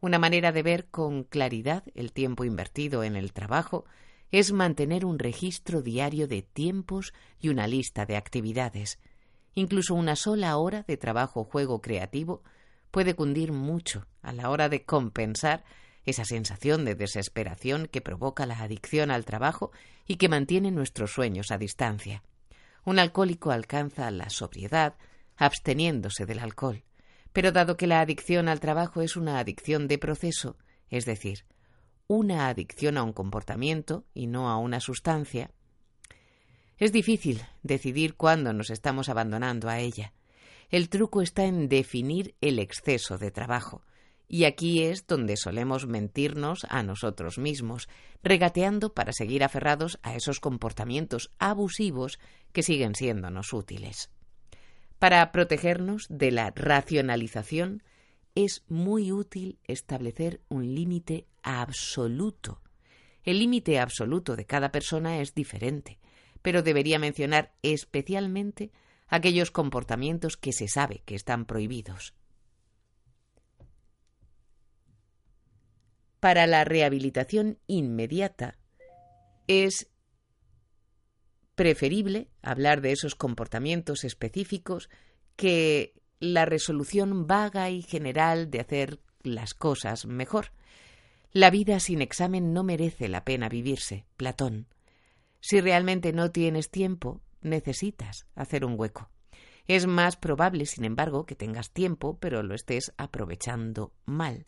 Una 0.00 0.18
manera 0.18 0.50
de 0.50 0.64
ver 0.64 0.88
con 0.88 1.22
claridad 1.22 1.84
el 1.94 2.12
tiempo 2.12 2.44
invertido 2.44 3.04
en 3.04 3.14
el 3.14 3.32
trabajo 3.32 3.84
es 4.32 4.52
mantener 4.52 5.04
un 5.04 5.20
registro 5.20 5.80
diario 5.80 6.26
de 6.26 6.42
tiempos 6.42 7.14
y 7.38 7.50
una 7.50 7.68
lista 7.68 8.04
de 8.04 8.16
actividades. 8.16 8.98
Incluso 9.54 9.94
una 9.94 10.16
sola 10.16 10.56
hora 10.56 10.82
de 10.88 10.96
trabajo 10.96 11.44
juego 11.44 11.80
creativo 11.80 12.42
puede 12.92 13.14
cundir 13.14 13.50
mucho 13.50 14.06
a 14.22 14.32
la 14.32 14.48
hora 14.50 14.68
de 14.68 14.84
compensar 14.84 15.64
esa 16.04 16.24
sensación 16.24 16.84
de 16.84 16.94
desesperación 16.94 17.88
que 17.88 18.00
provoca 18.00 18.46
la 18.46 18.60
adicción 18.60 19.10
al 19.10 19.24
trabajo 19.24 19.72
y 20.06 20.16
que 20.16 20.28
mantiene 20.28 20.70
nuestros 20.70 21.12
sueños 21.12 21.50
a 21.50 21.58
distancia. 21.58 22.22
Un 22.84 23.00
alcohólico 23.00 23.50
alcanza 23.50 24.08
la 24.12 24.30
sobriedad 24.30 24.94
absteniéndose 25.36 26.26
del 26.26 26.38
alcohol, 26.38 26.84
pero 27.32 27.50
dado 27.50 27.76
que 27.76 27.88
la 27.88 28.00
adicción 28.00 28.48
al 28.48 28.60
trabajo 28.60 29.02
es 29.02 29.16
una 29.16 29.40
adicción 29.40 29.88
de 29.88 29.98
proceso, 29.98 30.56
es 30.88 31.04
decir, 31.04 31.46
una 32.06 32.46
adicción 32.46 32.98
a 32.98 33.02
un 33.02 33.12
comportamiento 33.12 34.04
y 34.14 34.28
no 34.28 34.50
a 34.50 34.58
una 34.58 34.80
sustancia, 34.80 35.50
es 36.82 36.90
difícil 36.90 37.40
decidir 37.62 38.16
cuándo 38.16 38.52
nos 38.52 38.68
estamos 38.70 39.08
abandonando 39.08 39.68
a 39.68 39.78
ella. 39.78 40.12
El 40.70 40.88
truco 40.88 41.22
está 41.22 41.44
en 41.44 41.68
definir 41.68 42.34
el 42.40 42.58
exceso 42.58 43.18
de 43.18 43.30
trabajo, 43.30 43.82
y 44.28 44.44
aquí 44.44 44.82
es 44.82 45.06
donde 45.06 45.36
solemos 45.36 45.86
mentirnos 45.86 46.66
a 46.70 46.82
nosotros 46.82 47.36
mismos, 47.36 47.88
regateando 48.22 48.94
para 48.94 49.12
seguir 49.12 49.44
aferrados 49.44 49.98
a 50.02 50.16
esos 50.16 50.40
comportamientos 50.40 51.30
abusivos 51.38 52.18
que 52.52 52.62
siguen 52.62 52.94
siéndonos 52.94 53.52
útiles. 53.52 54.10
Para 54.98 55.32
protegernos 55.32 56.06
de 56.08 56.30
la 56.30 56.50
racionalización, 56.50 57.82
es 58.34 58.64
muy 58.68 59.12
útil 59.12 59.58
establecer 59.64 60.40
un 60.48 60.74
límite 60.74 61.26
absoluto. 61.42 62.62
El 63.24 63.38
límite 63.38 63.78
absoluto 63.78 64.36
de 64.36 64.46
cada 64.46 64.72
persona 64.72 65.20
es 65.20 65.34
diferente, 65.34 65.98
pero 66.40 66.62
debería 66.62 66.98
mencionar 66.98 67.52
especialmente 67.62 68.72
aquellos 69.12 69.50
comportamientos 69.50 70.38
que 70.38 70.54
se 70.54 70.68
sabe 70.68 71.02
que 71.04 71.14
están 71.14 71.44
prohibidos. 71.44 72.14
Para 76.18 76.46
la 76.46 76.64
rehabilitación 76.64 77.58
inmediata 77.66 78.56
es 79.48 79.90
preferible 81.54 82.30
hablar 82.40 82.80
de 82.80 82.92
esos 82.92 83.14
comportamientos 83.14 84.04
específicos 84.04 84.88
que 85.36 85.92
la 86.18 86.46
resolución 86.46 87.26
vaga 87.26 87.68
y 87.68 87.82
general 87.82 88.50
de 88.50 88.60
hacer 88.60 88.98
las 89.22 89.52
cosas 89.52 90.06
mejor. 90.06 90.52
La 91.32 91.50
vida 91.50 91.80
sin 91.80 92.00
examen 92.00 92.54
no 92.54 92.62
merece 92.62 93.08
la 93.08 93.24
pena 93.24 93.50
vivirse, 93.50 94.06
Platón. 94.16 94.68
Si 95.40 95.60
realmente 95.60 96.14
no 96.14 96.30
tienes 96.30 96.70
tiempo, 96.70 97.20
necesitas 97.42 98.26
hacer 98.34 98.64
un 98.64 98.78
hueco. 98.78 99.10
Es 99.66 99.86
más 99.86 100.16
probable, 100.16 100.66
sin 100.66 100.84
embargo, 100.84 101.24
que 101.24 101.36
tengas 101.36 101.70
tiempo, 101.70 102.18
pero 102.18 102.42
lo 102.42 102.54
estés 102.54 102.92
aprovechando 102.96 103.92
mal. 104.04 104.46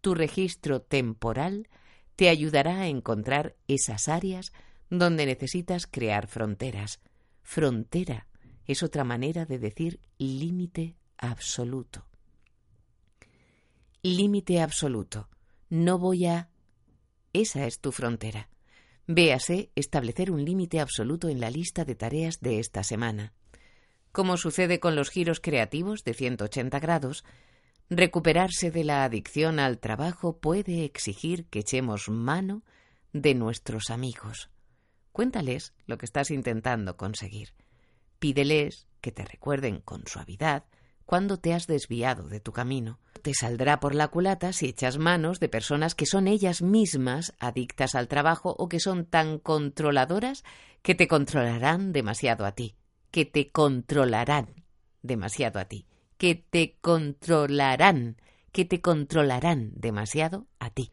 Tu 0.00 0.14
registro 0.14 0.82
temporal 0.82 1.68
te 2.16 2.28
ayudará 2.28 2.80
a 2.80 2.88
encontrar 2.88 3.56
esas 3.66 4.08
áreas 4.08 4.52
donde 4.90 5.26
necesitas 5.26 5.86
crear 5.86 6.26
fronteras. 6.26 7.00
Frontera 7.42 8.28
es 8.66 8.82
otra 8.82 9.04
manera 9.04 9.46
de 9.46 9.58
decir 9.58 10.00
límite 10.18 10.96
absoluto. 11.18 12.06
Límite 14.02 14.60
absoluto. 14.60 15.28
No 15.68 15.98
voy 15.98 16.26
a... 16.26 16.50
Esa 17.32 17.66
es 17.66 17.80
tu 17.80 17.92
frontera. 17.92 18.48
Véase 19.06 19.70
establecer 19.74 20.30
un 20.30 20.44
límite 20.44 20.80
absoluto 20.80 21.28
en 21.28 21.40
la 21.40 21.50
lista 21.50 21.84
de 21.84 21.94
tareas 21.94 22.40
de 22.40 22.60
esta 22.60 22.84
semana. 22.84 23.32
Como 24.12 24.36
sucede 24.36 24.78
con 24.78 24.94
los 24.94 25.10
giros 25.10 25.40
creativos 25.40 26.04
de 26.04 26.14
180 26.14 26.78
grados, 26.78 27.24
recuperarse 27.90 28.70
de 28.70 28.84
la 28.84 29.04
adicción 29.04 29.58
al 29.58 29.78
trabajo 29.78 30.38
puede 30.38 30.84
exigir 30.84 31.46
que 31.46 31.60
echemos 31.60 32.08
mano 32.08 32.62
de 33.12 33.34
nuestros 33.34 33.90
amigos. 33.90 34.50
Cuéntales 35.12 35.74
lo 35.86 35.98
que 35.98 36.06
estás 36.06 36.30
intentando 36.30 36.96
conseguir. 36.96 37.54
Pídeles 38.18 38.86
que 39.00 39.12
te 39.12 39.24
recuerden 39.24 39.80
con 39.80 40.06
suavidad 40.06 40.64
cuando 41.12 41.36
te 41.36 41.52
has 41.52 41.66
desviado 41.66 42.26
de 42.30 42.40
tu 42.40 42.52
camino. 42.54 42.98
Te 43.20 43.34
saldrá 43.34 43.80
por 43.80 43.94
la 43.94 44.08
culata 44.08 44.54
si 44.54 44.64
echas 44.64 44.96
manos 44.96 45.40
de 45.40 45.50
personas 45.50 45.94
que 45.94 46.06
son 46.06 46.26
ellas 46.26 46.62
mismas 46.62 47.34
adictas 47.38 47.94
al 47.94 48.08
trabajo 48.08 48.56
o 48.58 48.66
que 48.66 48.80
son 48.80 49.04
tan 49.04 49.38
controladoras 49.38 50.42
que 50.80 50.94
te 50.94 51.08
controlarán 51.08 51.92
demasiado 51.92 52.46
a 52.46 52.52
ti, 52.52 52.76
que 53.10 53.26
te 53.26 53.50
controlarán 53.50 54.64
demasiado 55.02 55.58
a 55.58 55.66
ti, 55.66 55.84
que 56.16 56.34
te 56.34 56.78
controlarán, 56.80 58.16
que 58.50 58.64
te 58.64 58.80
controlarán 58.80 59.72
demasiado 59.74 60.46
a 60.60 60.70
ti. 60.70 60.92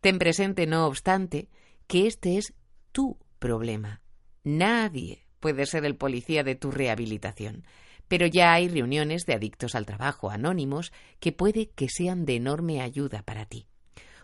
Ten 0.00 0.18
presente, 0.18 0.66
no 0.66 0.86
obstante, 0.86 1.50
que 1.86 2.06
este 2.06 2.38
es 2.38 2.54
tu 2.92 3.18
problema. 3.38 4.00
Nadie 4.42 5.26
puede 5.38 5.66
ser 5.66 5.84
el 5.84 5.96
policía 5.96 6.44
de 6.44 6.54
tu 6.54 6.70
rehabilitación 6.70 7.66
pero 8.08 8.26
ya 8.26 8.52
hay 8.54 8.68
reuniones 8.68 9.26
de 9.26 9.34
adictos 9.34 9.74
al 9.74 9.86
trabajo 9.86 10.30
anónimos 10.30 10.92
que 11.20 11.32
puede 11.32 11.68
que 11.70 11.88
sean 11.88 12.24
de 12.24 12.36
enorme 12.36 12.80
ayuda 12.80 13.22
para 13.22 13.44
ti. 13.44 13.66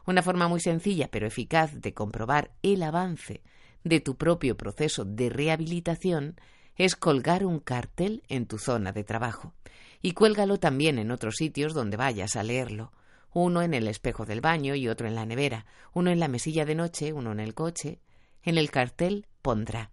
Una 0.07 0.23
forma 0.23 0.49
muy 0.49 0.61
sencilla 0.61 1.09
pero 1.11 1.27
eficaz 1.27 1.81
de 1.81 1.95
comprobar 1.95 2.51
el 2.63 2.83
avance 2.83 3.43
de 3.85 4.01
tu 4.01 4.17
propio 4.17 4.57
proceso 4.57 5.05
de 5.05 5.29
rehabilitación 5.29 6.37
es 6.77 6.97
colgar 6.97 7.45
un 7.45 7.61
cartel 7.61 8.23
en 8.29 8.47
tu 8.47 8.59
zona 8.59 8.93
de 8.93 9.05
trabajo. 9.05 9.55
Y 10.03 10.13
cuélgalo 10.13 10.59
también 10.59 10.99
en 10.99 11.11
otros 11.11 11.37
sitios 11.37 11.73
donde 11.73 11.97
vayas 11.97 12.37
a 12.37 12.43
leerlo. 12.43 12.93
Uno 13.33 13.63
en 13.63 13.75
el 13.75 13.89
espejo 13.89 14.27
del 14.27 14.41
baño 14.41 14.75
y 14.75 14.89
otro 14.89 15.07
en 15.07 15.15
la 15.15 15.27
nevera, 15.27 15.67
uno 15.93 16.11
en 16.11 16.21
la 16.21 16.29
mesilla 16.29 16.65
de 16.65 16.75
noche, 16.75 17.13
uno 17.13 17.33
en 17.33 17.41
el 17.41 17.55
coche. 17.55 18.01
En 18.43 18.59
el 18.59 18.71
cartel 18.71 19.27
pondrá 19.43 19.91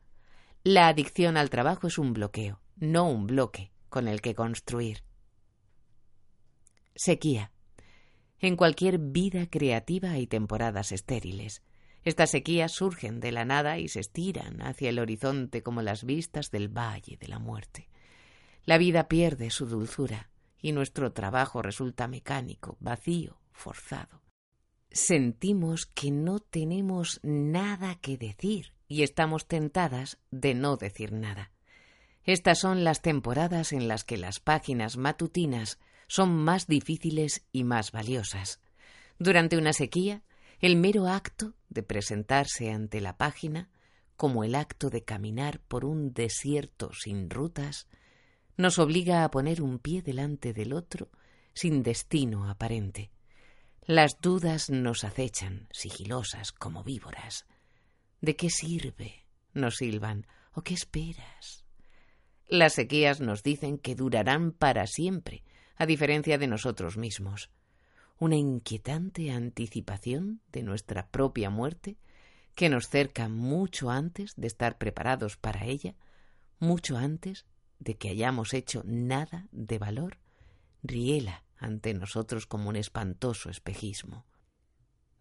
La 0.63 0.87
adicción 0.87 1.37
al 1.37 1.49
trabajo 1.49 1.87
es 1.87 1.97
un 1.97 2.13
bloqueo, 2.13 2.59
no 2.77 3.07
un 3.09 3.27
bloque 3.27 3.70
con 3.91 4.07
el 4.07 4.21
que 4.21 4.33
construir. 4.33 5.03
Sequía. 6.95 7.51
En 8.39 8.55
cualquier 8.55 8.97
vida 8.97 9.47
creativa 9.47 10.11
hay 10.11 10.27
temporadas 10.27 10.93
estériles. 10.93 11.61
Estas 12.03 12.31
sequías 12.31 12.71
surgen 12.71 13.19
de 13.19 13.33
la 13.33 13.45
nada 13.45 13.77
y 13.77 13.89
se 13.89 13.99
estiran 13.99 14.61
hacia 14.61 14.89
el 14.89 14.97
horizonte 14.97 15.61
como 15.61 15.83
las 15.83 16.05
vistas 16.05 16.49
del 16.49 16.69
valle 16.69 17.17
de 17.17 17.27
la 17.27 17.37
muerte. 17.37 17.89
La 18.63 18.79
vida 18.79 19.09
pierde 19.09 19.51
su 19.51 19.67
dulzura 19.67 20.31
y 20.59 20.71
nuestro 20.71 21.11
trabajo 21.11 21.61
resulta 21.61 22.07
mecánico, 22.07 22.77
vacío, 22.79 23.41
forzado. 23.51 24.21
Sentimos 24.89 25.85
que 25.85 26.11
no 26.11 26.39
tenemos 26.39 27.19
nada 27.23 27.95
que 27.95 28.17
decir 28.17 28.73
y 28.87 29.03
estamos 29.03 29.47
tentadas 29.47 30.17
de 30.31 30.55
no 30.55 30.77
decir 30.77 31.11
nada. 31.11 31.51
Estas 32.23 32.59
son 32.59 32.83
las 32.83 33.01
temporadas 33.01 33.73
en 33.73 33.87
las 33.87 34.03
que 34.03 34.17
las 34.17 34.39
páginas 34.39 34.97
matutinas 34.97 35.79
son 36.07 36.35
más 36.35 36.67
difíciles 36.67 37.45
y 37.51 37.63
más 37.63 37.91
valiosas. 37.91 38.59
Durante 39.17 39.57
una 39.57 39.73
sequía, 39.73 40.23
el 40.59 40.75
mero 40.75 41.07
acto 41.07 41.53
de 41.69 41.83
presentarse 41.83 42.71
ante 42.71 43.01
la 43.01 43.17
página, 43.17 43.69
como 44.15 44.43
el 44.43 44.55
acto 44.55 44.89
de 44.89 45.03
caminar 45.03 45.59
por 45.61 45.85
un 45.85 46.13
desierto 46.13 46.91
sin 46.93 47.29
rutas, 47.29 47.87
nos 48.57 48.77
obliga 48.77 49.23
a 49.23 49.31
poner 49.31 49.61
un 49.61 49.79
pie 49.79 50.01
delante 50.01 50.53
del 50.53 50.73
otro 50.73 51.09
sin 51.53 51.81
destino 51.81 52.49
aparente. 52.49 53.11
Las 53.85 54.21
dudas 54.21 54.69
nos 54.69 55.03
acechan, 55.03 55.67
sigilosas 55.71 56.51
como 56.51 56.83
víboras. 56.83 57.45
¿De 58.21 58.35
qué 58.35 58.49
sirve? 58.49 59.25
nos 59.53 59.77
silban. 59.77 60.27
¿O 60.53 60.61
qué 60.61 60.73
esperas? 60.73 61.60
Las 62.51 62.73
sequías 62.73 63.21
nos 63.21 63.43
dicen 63.43 63.77
que 63.77 63.95
durarán 63.95 64.51
para 64.51 64.85
siempre, 64.85 65.45
a 65.77 65.85
diferencia 65.85 66.37
de 66.37 66.47
nosotros 66.47 66.97
mismos. 66.97 67.49
Una 68.19 68.35
inquietante 68.35 69.31
anticipación 69.31 70.41
de 70.51 70.61
nuestra 70.61 71.07
propia 71.07 71.49
muerte 71.49 71.95
que 72.53 72.67
nos 72.67 72.89
cerca 72.89 73.29
mucho 73.29 73.89
antes 73.89 74.33
de 74.35 74.47
estar 74.47 74.77
preparados 74.77 75.37
para 75.37 75.63
ella, 75.63 75.95
mucho 76.59 76.97
antes 76.97 77.45
de 77.79 77.95
que 77.95 78.09
hayamos 78.09 78.53
hecho 78.53 78.83
nada 78.85 79.47
de 79.53 79.77
valor, 79.77 80.17
riela 80.83 81.45
ante 81.55 81.93
nosotros 81.93 82.47
como 82.47 82.67
un 82.67 82.75
espantoso 82.75 83.49
espejismo. 83.49 84.25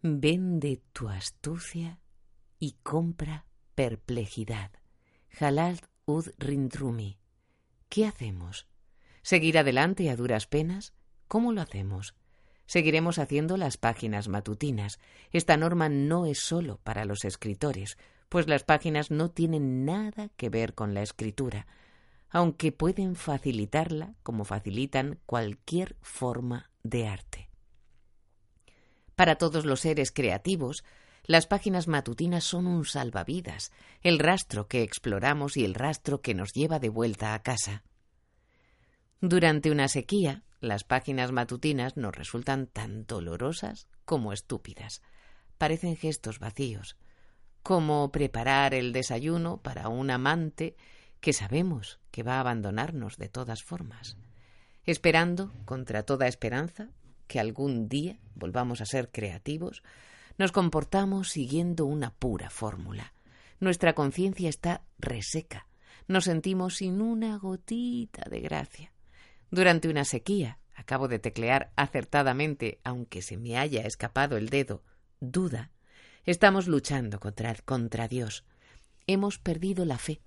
Vende 0.01 0.81
tu 0.91 1.07
astucia 1.07 2.01
y 2.59 2.73
compra 2.83 3.45
perplejidad. 3.73 4.71
Halal 5.39 5.79
ud 6.05 6.27
rindrumi. 6.37 7.20
¿Qué 7.91 8.05
hacemos? 8.05 8.67
¿Seguir 9.21 9.57
adelante 9.57 10.09
a 10.09 10.15
duras 10.15 10.47
penas? 10.47 10.93
¿Cómo 11.27 11.51
lo 11.51 11.59
hacemos? 11.59 12.15
Seguiremos 12.65 13.19
haciendo 13.19 13.57
las 13.57 13.75
páginas 13.75 14.29
matutinas. 14.29 14.97
Esta 15.33 15.57
norma 15.57 15.89
no 15.89 16.25
es 16.25 16.39
sólo 16.39 16.77
para 16.85 17.03
los 17.03 17.25
escritores, 17.25 17.97
pues 18.29 18.47
las 18.47 18.63
páginas 18.63 19.11
no 19.11 19.29
tienen 19.29 19.83
nada 19.83 20.29
que 20.37 20.47
ver 20.47 20.73
con 20.73 20.93
la 20.93 21.01
escritura, 21.01 21.67
aunque 22.29 22.71
pueden 22.71 23.17
facilitarla 23.17 24.15
como 24.23 24.45
facilitan 24.45 25.19
cualquier 25.25 25.97
forma 25.99 26.71
de 26.83 27.09
arte. 27.09 27.49
Para 29.15 29.35
todos 29.35 29.65
los 29.65 29.81
seres 29.81 30.13
creativos, 30.13 30.85
las 31.31 31.47
páginas 31.47 31.87
matutinas 31.87 32.43
son 32.43 32.67
un 32.67 32.83
salvavidas, 32.83 33.71
el 34.01 34.19
rastro 34.19 34.67
que 34.67 34.83
exploramos 34.83 35.55
y 35.55 35.63
el 35.63 35.75
rastro 35.75 36.19
que 36.19 36.33
nos 36.33 36.51
lleva 36.51 36.77
de 36.77 36.89
vuelta 36.89 37.33
a 37.33 37.41
casa. 37.41 37.83
Durante 39.21 39.71
una 39.71 39.87
sequía, 39.87 40.43
las 40.59 40.83
páginas 40.83 41.31
matutinas 41.31 41.95
nos 41.95 42.13
resultan 42.13 42.67
tan 42.67 43.05
dolorosas 43.05 43.87
como 44.03 44.33
estúpidas. 44.33 45.01
Parecen 45.57 45.95
gestos 45.95 46.39
vacíos, 46.39 46.97
como 47.63 48.11
preparar 48.11 48.73
el 48.73 48.91
desayuno 48.91 49.61
para 49.61 49.87
un 49.87 50.11
amante 50.11 50.75
que 51.21 51.31
sabemos 51.31 52.01
que 52.11 52.23
va 52.23 52.35
a 52.35 52.39
abandonarnos 52.41 53.15
de 53.15 53.29
todas 53.29 53.63
formas, 53.63 54.17
esperando, 54.83 55.53
contra 55.63 56.03
toda 56.03 56.27
esperanza, 56.27 56.89
que 57.27 57.39
algún 57.39 57.87
día 57.87 58.19
volvamos 58.35 58.81
a 58.81 58.85
ser 58.85 59.11
creativos, 59.11 59.81
nos 60.37 60.51
comportamos 60.51 61.29
siguiendo 61.29 61.85
una 61.85 62.11
pura 62.11 62.49
fórmula. 62.49 63.13
Nuestra 63.59 63.93
conciencia 63.93 64.49
está 64.49 64.83
reseca, 64.97 65.67
nos 66.07 66.25
sentimos 66.25 66.77
sin 66.77 67.01
una 67.01 67.37
gotita 67.37 68.27
de 68.29 68.41
gracia. 68.41 68.91
Durante 69.51 69.89
una 69.89 70.05
sequía, 70.05 70.59
acabo 70.75 71.07
de 71.07 71.19
teclear 71.19 71.71
acertadamente, 71.75 72.79
aunque 72.83 73.21
se 73.21 73.37
me 73.37 73.57
haya 73.57 73.81
escapado 73.81 74.37
el 74.37 74.49
dedo, 74.49 74.83
duda, 75.19 75.71
estamos 76.25 76.67
luchando 76.67 77.19
contra, 77.19 77.53
contra 77.65 78.07
Dios. 78.07 78.45
Hemos 79.07 79.37
perdido 79.37 79.85
la 79.85 79.97
fe, 79.97 80.21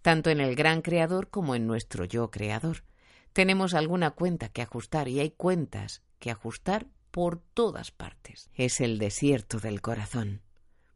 tanto 0.00 0.30
en 0.30 0.40
el 0.40 0.56
gran 0.56 0.82
creador 0.82 1.30
como 1.30 1.54
en 1.54 1.66
nuestro 1.66 2.04
yo 2.04 2.30
creador. 2.30 2.84
Tenemos 3.32 3.74
alguna 3.74 4.10
cuenta 4.10 4.48
que 4.48 4.62
ajustar 4.62 5.08
y 5.08 5.20
hay 5.20 5.30
cuentas 5.30 6.02
que 6.18 6.30
ajustar 6.30 6.86
por 7.12 7.38
todas 7.54 7.92
partes. 7.92 8.50
Es 8.54 8.80
el 8.80 8.98
desierto 8.98 9.60
del 9.60 9.80
corazón. 9.80 10.40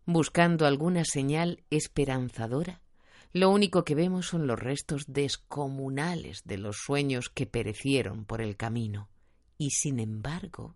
Buscando 0.06 0.66
alguna 0.66 1.04
señal 1.04 1.62
esperanzadora, 1.70 2.80
lo 3.32 3.50
único 3.50 3.84
que 3.84 3.94
vemos 3.94 4.26
son 4.26 4.46
los 4.46 4.58
restos 4.58 5.04
descomunales 5.06 6.42
de 6.44 6.58
los 6.58 6.76
sueños 6.78 7.28
que 7.28 7.46
perecieron 7.46 8.24
por 8.24 8.40
el 8.40 8.56
camino. 8.56 9.08
Y 9.58 9.70
sin 9.70 10.00
embargo, 10.00 10.74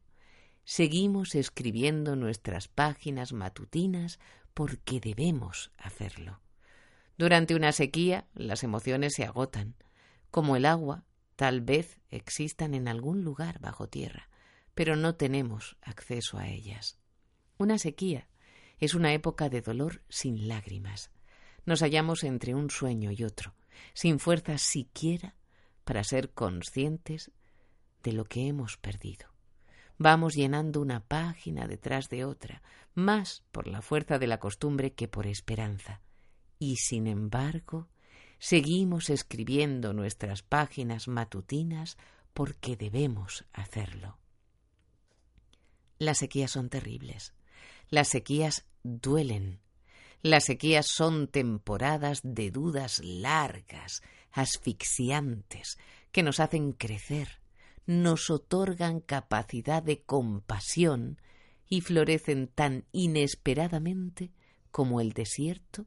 seguimos 0.64 1.35
escribiendo 1.35 2.16
nuestras 2.16 2.68
páginas 2.68 3.33
matutinas 3.33 4.20
porque 4.55 5.00
debemos 5.00 5.72
hacerlo. 5.79 6.40
Durante 7.16 7.55
una 7.55 7.72
sequía, 7.72 8.26
las 8.35 8.62
emociones 8.62 9.14
se 9.14 9.24
agotan. 9.24 9.74
Como 10.31 10.57
el 10.57 10.64
agua, 10.64 11.05
tal 11.37 11.61
vez 11.61 11.98
existan 12.11 12.74
en 12.74 12.88
algún 12.88 13.24
lugar 13.24 13.59
bajo 13.61 13.88
tierra, 13.88 14.30
pero 14.81 14.97
no 14.97 15.14
tenemos 15.14 15.77
acceso 15.83 16.38
a 16.38 16.49
ellas. 16.49 16.97
Una 17.59 17.77
sequía 17.77 18.29
es 18.79 18.95
una 18.95 19.12
época 19.12 19.51
de 19.51 19.61
dolor 19.61 20.01
sin 20.09 20.49
lágrimas 20.49 21.11
nos 21.66 21.81
hallamos 21.83 22.25
entre 22.25 22.55
un 22.55 22.71
sueño 22.71 23.11
y 23.11 23.25
otro, 23.25 23.55
sin 23.93 24.19
fuerza 24.19 24.57
siquiera 24.57 25.35
para 25.85 26.03
ser 26.03 26.31
conscientes 26.31 27.31
de 28.03 28.12
lo 28.14 28.25
que 28.25 28.47
hemos 28.49 28.79
perdido. 28.79 29.27
Vamos 29.99 30.35
llenando 30.35 30.81
una 30.81 31.01
página 31.01 31.66
detrás 31.69 32.09
de 32.09 32.25
otra, 32.25 32.62
más 32.95 33.45
por 33.53 33.66
la 33.66 33.83
fuerza 33.83 34.19
de 34.19 34.29
la 34.29 34.40
costumbre 34.40 34.95
que 34.95 35.09
por 35.09 35.27
esperanza. 35.27 36.01
Y 36.59 36.77
sin 36.77 37.07
embargo, 37.07 37.88
seguimos 38.38 39.11
escribiendo 39.11 39.93
nuestras 39.93 40.43
páginas 40.43 41.07
matutinas 41.07 41.99
porque 42.33 42.77
debemos 42.77 43.45
hacerlo. 43.53 44.20
Las 46.01 46.19
sequías 46.19 46.51
son 46.51 46.69
terribles. 46.69 47.33
Las 47.91 48.09
sequías 48.09 48.67
duelen 48.83 49.61
las 50.23 50.45
sequías 50.45 50.87
son 50.87 51.29
temporadas 51.29 52.21
de 52.23 52.51
dudas 52.51 53.01
largas, 53.03 54.03
asfixiantes, 54.33 55.79
que 56.13 56.23
nos 56.23 56.41
hacen 56.41 56.73
crecer, 56.73 57.41
nos 57.87 58.29
otorgan 58.29 59.01
capacidad 59.01 59.83
de 59.83 60.03
compasión 60.03 61.19
y 61.69 61.81
florecen 61.81 62.49
tan 62.49 62.85
inesperadamente 62.93 64.31
como 64.71 65.01
el 65.01 65.15
desierto 65.15 65.87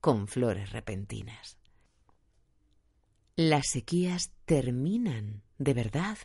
con 0.00 0.28
flores 0.28 0.70
repentinas. 0.72 1.56
Las 3.36 3.68
sequías 3.70 4.32
terminan, 4.44 5.42
de 5.58 5.72
verdad. 5.72 6.18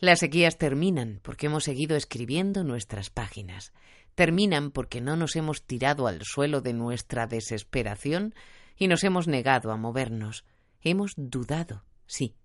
Las 0.00 0.20
sequías 0.20 0.58
terminan 0.58 1.18
porque 1.22 1.46
hemos 1.46 1.64
seguido 1.64 1.96
escribiendo 1.96 2.62
nuestras 2.62 3.10
páginas, 3.10 3.72
terminan 4.14 4.70
porque 4.70 5.00
no 5.00 5.16
nos 5.16 5.34
hemos 5.34 5.64
tirado 5.64 6.06
al 6.06 6.20
suelo 6.22 6.60
de 6.60 6.72
nuestra 6.72 7.26
desesperación 7.26 8.32
y 8.76 8.86
nos 8.86 9.02
hemos 9.02 9.26
negado 9.26 9.72
a 9.72 9.76
movernos. 9.76 10.44
Hemos 10.82 11.14
dudado, 11.16 11.82
sí, 12.06 12.36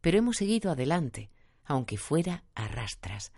pero 0.00 0.18
hemos 0.18 0.36
seguido 0.36 0.70
adelante, 0.70 1.30
aunque 1.64 1.98
fuera 1.98 2.44
a 2.54 2.66
rastras. 2.66 3.32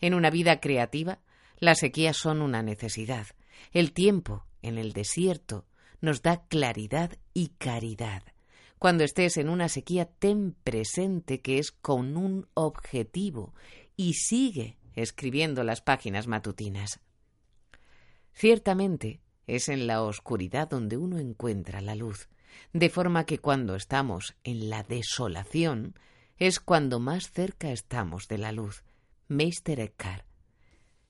En 0.00 0.12
una 0.12 0.28
vida 0.28 0.60
creativa, 0.60 1.20
las 1.58 1.78
sequías 1.78 2.18
son 2.18 2.42
una 2.42 2.62
necesidad. 2.62 3.26
El 3.72 3.92
tiempo, 3.92 4.44
en 4.60 4.76
el 4.76 4.92
desierto, 4.92 5.64
nos 6.02 6.20
da 6.20 6.44
claridad 6.46 7.16
y 7.32 7.48
caridad. 7.56 8.22
Cuando 8.78 9.04
estés 9.04 9.36
en 9.36 9.48
una 9.48 9.68
sequía, 9.68 10.06
ten 10.06 10.54
presente 10.64 11.40
que 11.40 11.58
es 11.58 11.72
con 11.72 12.16
un 12.16 12.48
objetivo 12.54 13.54
y 13.96 14.14
sigue 14.14 14.76
escribiendo 14.94 15.64
las 15.64 15.80
páginas 15.80 16.26
matutinas. 16.26 17.00
Ciertamente 18.32 19.20
es 19.46 19.68
en 19.68 19.86
la 19.86 20.02
oscuridad 20.02 20.68
donde 20.68 20.96
uno 20.96 21.18
encuentra 21.18 21.80
la 21.80 21.94
luz, 21.94 22.28
de 22.72 22.90
forma 22.90 23.24
que 23.24 23.38
cuando 23.38 23.74
estamos 23.74 24.34
en 24.44 24.70
la 24.70 24.82
desolación 24.82 25.94
es 26.36 26.60
cuando 26.60 26.98
más 26.98 27.30
cerca 27.30 27.70
estamos 27.70 28.26
de 28.28 28.38
la 28.38 28.52
luz. 28.52 28.84
Meister 29.28 29.80
Eckhart. 29.80 30.26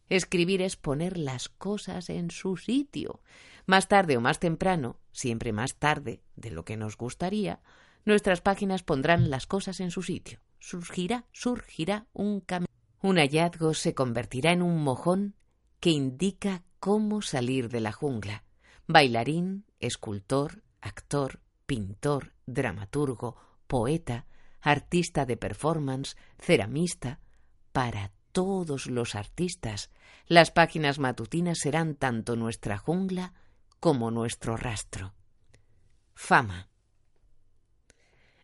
Escribir 0.08 0.62
es 0.62 0.76
poner 0.76 1.16
las 1.16 1.48
cosas 1.48 2.10
en 2.10 2.30
su 2.30 2.56
sitio. 2.56 3.20
Más 3.66 3.88
tarde 3.88 4.16
o 4.16 4.20
más 4.20 4.38
temprano, 4.38 4.98
siempre 5.14 5.52
más 5.52 5.76
tarde 5.76 6.20
de 6.36 6.50
lo 6.50 6.64
que 6.64 6.76
nos 6.76 6.98
gustaría, 6.98 7.60
nuestras 8.04 8.42
páginas 8.42 8.82
pondrán 8.82 9.30
las 9.30 9.46
cosas 9.46 9.80
en 9.80 9.90
su 9.90 10.02
sitio, 10.02 10.40
surgirá, 10.58 11.24
surgirá 11.32 12.06
un 12.12 12.40
camino. 12.40 12.68
Un 13.00 13.16
hallazgo 13.16 13.72
se 13.72 13.94
convertirá 13.94 14.52
en 14.52 14.62
un 14.62 14.82
mojón 14.82 15.34
que 15.80 15.90
indica 15.90 16.64
cómo 16.80 17.22
salir 17.22 17.68
de 17.68 17.80
la 17.80 17.92
jungla. 17.92 18.44
Bailarín, 18.86 19.64
escultor, 19.80 20.62
actor, 20.80 21.40
pintor, 21.66 22.34
dramaturgo, 22.46 23.36
poeta, 23.66 24.26
artista 24.60 25.24
de 25.26 25.36
performance, 25.36 26.16
ceramista, 26.38 27.20
para 27.72 28.12
todos 28.32 28.86
los 28.86 29.14
artistas, 29.14 29.90
las 30.26 30.50
páginas 30.50 30.98
matutinas 30.98 31.58
serán 31.58 31.94
tanto 31.94 32.36
nuestra 32.36 32.78
jungla 32.78 33.32
como 33.84 34.10
nuestro 34.10 34.56
rastro. 34.56 35.12
Fama. 36.14 36.70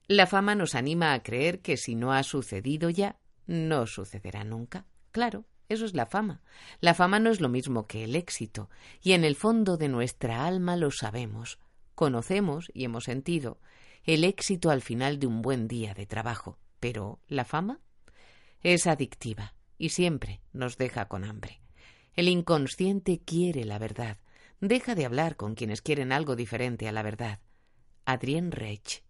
La 0.07 0.27
fama 0.27 0.55
nos 0.55 0.75
anima 0.75 1.15
a 1.15 1.23
creer 1.23 1.63
que 1.63 1.79
si 1.79 1.95
no 1.95 2.13
ha 2.13 2.23
sucedido 2.25 2.91
ya, 2.91 3.19
no 3.47 3.87
sucederá 3.87 4.45
nunca. 4.45 4.85
Claro, 5.13 5.47
eso 5.71 5.87
es 5.87 5.95
la 5.95 6.05
fama. 6.05 6.43
La 6.81 6.93
fama 6.93 7.21
no 7.21 7.31
es 7.31 7.41
lo 7.41 7.49
mismo 7.49 7.87
que 7.87 8.05
el 8.05 8.17
éxito, 8.17 8.69
y 9.01 9.13
en 9.13 9.25
el 9.25 9.35
fondo 9.35 9.79
de 9.79 9.89
nuestra 9.89 10.45
alma 10.45 10.77
lo 10.77 10.91
sabemos. 10.91 11.59
Conocemos 11.95 12.71
y 12.75 12.85
hemos 12.85 13.05
sentido 13.05 13.63
el 14.05 14.25
éxito 14.25 14.69
al 14.69 14.83
final 14.83 15.19
de 15.19 15.27
un 15.27 15.41
buen 15.41 15.69
día 15.69 15.95
de 15.95 16.05
trabajo. 16.05 16.59
Pero 16.81 17.19
la 17.29 17.47
fama 17.47 17.81
es 18.61 18.87
adictiva 18.87 19.55
y 19.79 19.89
siempre 19.89 20.43
nos 20.53 20.77
deja 20.77 21.09
con 21.09 21.25
hambre. 21.25 21.63
El 22.13 22.29
inconsciente 22.29 23.23
quiere 23.25 23.65
la 23.65 23.79
verdad. 23.79 24.19
Deja 24.61 24.95
de 24.95 25.07
hablar 25.07 25.37
con 25.37 25.55
quienes 25.55 25.83
quieren 25.83 26.13
algo 26.13 26.37
diferente 26.37 26.89
a 26.89 26.93
la 26.93 27.03
verdad. 27.03 27.41
Adrien 28.05 28.53
Reich 28.53 29.03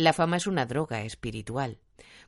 la 0.00 0.14
fama 0.14 0.38
es 0.38 0.46
una 0.46 0.64
droga 0.64 1.02
espiritual. 1.02 1.78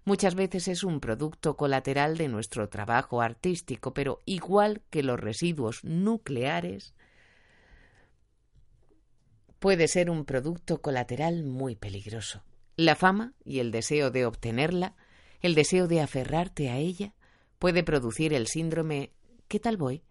Muchas 0.04 0.34
veces 0.34 0.68
es 0.68 0.84
un 0.84 1.00
producto 1.00 1.56
colateral 1.56 2.18
de 2.18 2.28
nuestro 2.28 2.68
trabajo 2.68 3.22
artístico, 3.22 3.94
pero 3.94 4.18
igual 4.26 4.82
que 4.90 5.02
los 5.02 5.18
residuos 5.18 5.82
nucleares, 5.82 6.94
puede 9.58 9.88
ser 9.88 10.10
un 10.10 10.26
producto 10.26 10.82
colateral 10.82 11.44
muy 11.44 11.74
peligroso. 11.74 12.44
La 12.76 12.94
fama 12.94 13.32
y 13.42 13.60
el 13.60 13.70
deseo 13.70 14.10
de 14.10 14.26
obtenerla, 14.26 14.94
el 15.40 15.54
deseo 15.54 15.88
de 15.88 16.02
aferrarte 16.02 16.68
a 16.68 16.76
ella, 16.76 17.14
puede 17.58 17.82
producir 17.82 18.34
el 18.34 18.48
síndrome 18.48 19.12
¿qué 19.48 19.60
tal 19.60 19.78
voy? 19.78 20.02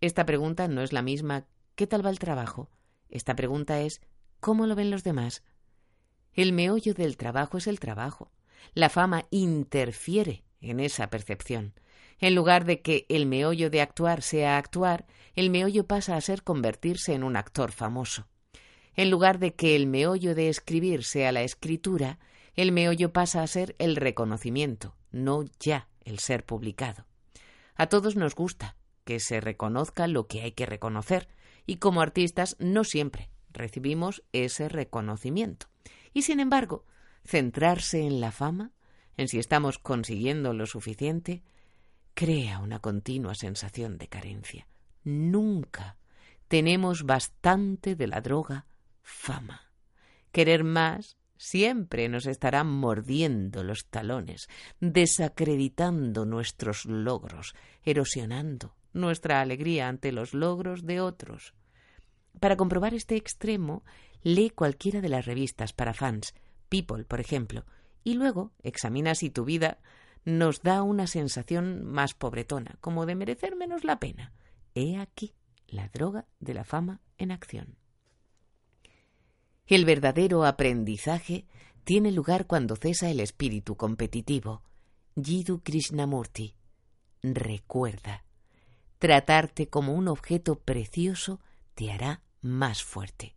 Esta 0.00 0.24
pregunta 0.24 0.68
no 0.68 0.82
es 0.82 0.92
la 0.92 1.02
misma 1.02 1.46
¿qué 1.74 1.86
tal 1.86 2.04
va 2.04 2.10
el 2.10 2.18
trabajo? 2.18 2.70
Esta 3.08 3.34
pregunta 3.34 3.80
es 3.80 4.00
¿cómo 4.40 4.66
lo 4.66 4.74
ven 4.74 4.90
los 4.90 5.04
demás? 5.04 5.42
El 6.32 6.52
meollo 6.52 6.94
del 6.94 7.16
trabajo 7.16 7.58
es 7.58 7.66
el 7.66 7.78
trabajo. 7.78 8.32
La 8.74 8.88
fama 8.88 9.26
interfiere 9.30 10.44
en 10.60 10.80
esa 10.80 11.10
percepción. 11.10 11.74
En 12.18 12.34
lugar 12.34 12.64
de 12.64 12.80
que 12.80 13.04
el 13.08 13.26
meollo 13.26 13.68
de 13.68 13.80
actuar 13.80 14.22
sea 14.22 14.56
actuar, 14.56 15.06
el 15.34 15.50
meollo 15.50 15.86
pasa 15.86 16.16
a 16.16 16.20
ser 16.20 16.42
convertirse 16.42 17.14
en 17.14 17.24
un 17.24 17.36
actor 17.36 17.72
famoso. 17.72 18.28
En 18.94 19.10
lugar 19.10 19.38
de 19.38 19.54
que 19.54 19.74
el 19.74 19.86
meollo 19.86 20.34
de 20.34 20.48
escribir 20.48 21.04
sea 21.04 21.32
la 21.32 21.42
escritura, 21.42 22.18
el 22.54 22.72
meollo 22.72 23.12
pasa 23.12 23.42
a 23.42 23.46
ser 23.46 23.74
el 23.78 23.96
reconocimiento, 23.96 24.94
no 25.10 25.44
ya 25.58 25.88
el 26.04 26.18
ser 26.18 26.44
publicado. 26.44 27.06
A 27.74 27.88
todos 27.88 28.16
nos 28.16 28.34
gusta 28.34 28.76
que 29.04 29.18
se 29.18 29.40
reconozca 29.40 30.06
lo 30.06 30.26
que 30.26 30.42
hay 30.42 30.52
que 30.52 30.66
reconocer, 30.66 31.28
y 31.66 31.76
como 31.76 32.00
artistas 32.00 32.56
no 32.58 32.84
siempre 32.84 33.30
recibimos 33.50 34.22
ese 34.32 34.68
reconocimiento. 34.68 35.66
Y 36.12 36.22
sin 36.22 36.40
embargo, 36.40 36.84
centrarse 37.24 38.06
en 38.06 38.20
la 38.20 38.32
fama, 38.32 38.72
en 39.16 39.28
si 39.28 39.38
estamos 39.38 39.78
consiguiendo 39.78 40.52
lo 40.52 40.66
suficiente, 40.66 41.42
crea 42.14 42.58
una 42.58 42.80
continua 42.80 43.34
sensación 43.34 43.98
de 43.98 44.08
carencia. 44.08 44.66
Nunca 45.04 45.96
tenemos 46.48 47.04
bastante 47.04 47.96
de 47.96 48.06
la 48.06 48.20
droga 48.20 48.66
fama. 49.02 49.72
Querer 50.32 50.64
más 50.64 51.16
siempre 51.42 52.08
nos 52.08 52.26
estará 52.26 52.62
mordiendo 52.62 53.64
los 53.64 53.86
talones, 53.86 54.48
desacreditando 54.78 56.24
nuestros 56.24 56.84
logros, 56.84 57.54
erosionando 57.82 58.76
nuestra 58.92 59.40
alegría 59.40 59.88
ante 59.88 60.12
los 60.12 60.34
logros 60.34 60.86
de 60.86 61.00
otros. 61.00 61.52
Para 62.38 62.56
comprobar 62.56 62.94
este 62.94 63.16
extremo, 63.16 63.82
lee 64.22 64.50
cualquiera 64.50 65.00
de 65.00 65.08
las 65.08 65.26
revistas 65.26 65.72
para 65.72 65.94
fans, 65.94 66.32
People, 66.68 67.04
por 67.04 67.20
ejemplo, 67.20 67.66
y 68.04 68.14
luego 68.14 68.52
examina 68.62 69.14
si 69.16 69.28
tu 69.28 69.44
vida 69.44 69.78
nos 70.24 70.62
da 70.62 70.82
una 70.82 71.08
sensación 71.08 71.84
más 71.84 72.14
pobretona, 72.14 72.76
como 72.80 73.04
de 73.04 73.16
merecer 73.16 73.56
menos 73.56 73.82
la 73.82 73.98
pena. 73.98 74.32
He 74.74 74.96
aquí 74.96 75.34
la 75.66 75.88
droga 75.88 76.26
de 76.38 76.54
la 76.54 76.64
fama 76.64 77.00
en 77.18 77.32
acción. 77.32 77.81
El 79.72 79.86
verdadero 79.86 80.44
aprendizaje 80.44 81.46
tiene 81.84 82.12
lugar 82.12 82.46
cuando 82.46 82.76
cesa 82.76 83.08
el 83.08 83.20
espíritu 83.20 83.74
competitivo. 83.74 84.60
Jiddu 85.16 85.62
Krishnamurti. 85.62 86.54
Recuerda, 87.22 88.22
tratarte 88.98 89.70
como 89.70 89.94
un 89.94 90.08
objeto 90.08 90.56
precioso 90.56 91.40
te 91.74 91.90
hará 91.90 92.20
más 92.42 92.82
fuerte. 92.82 93.34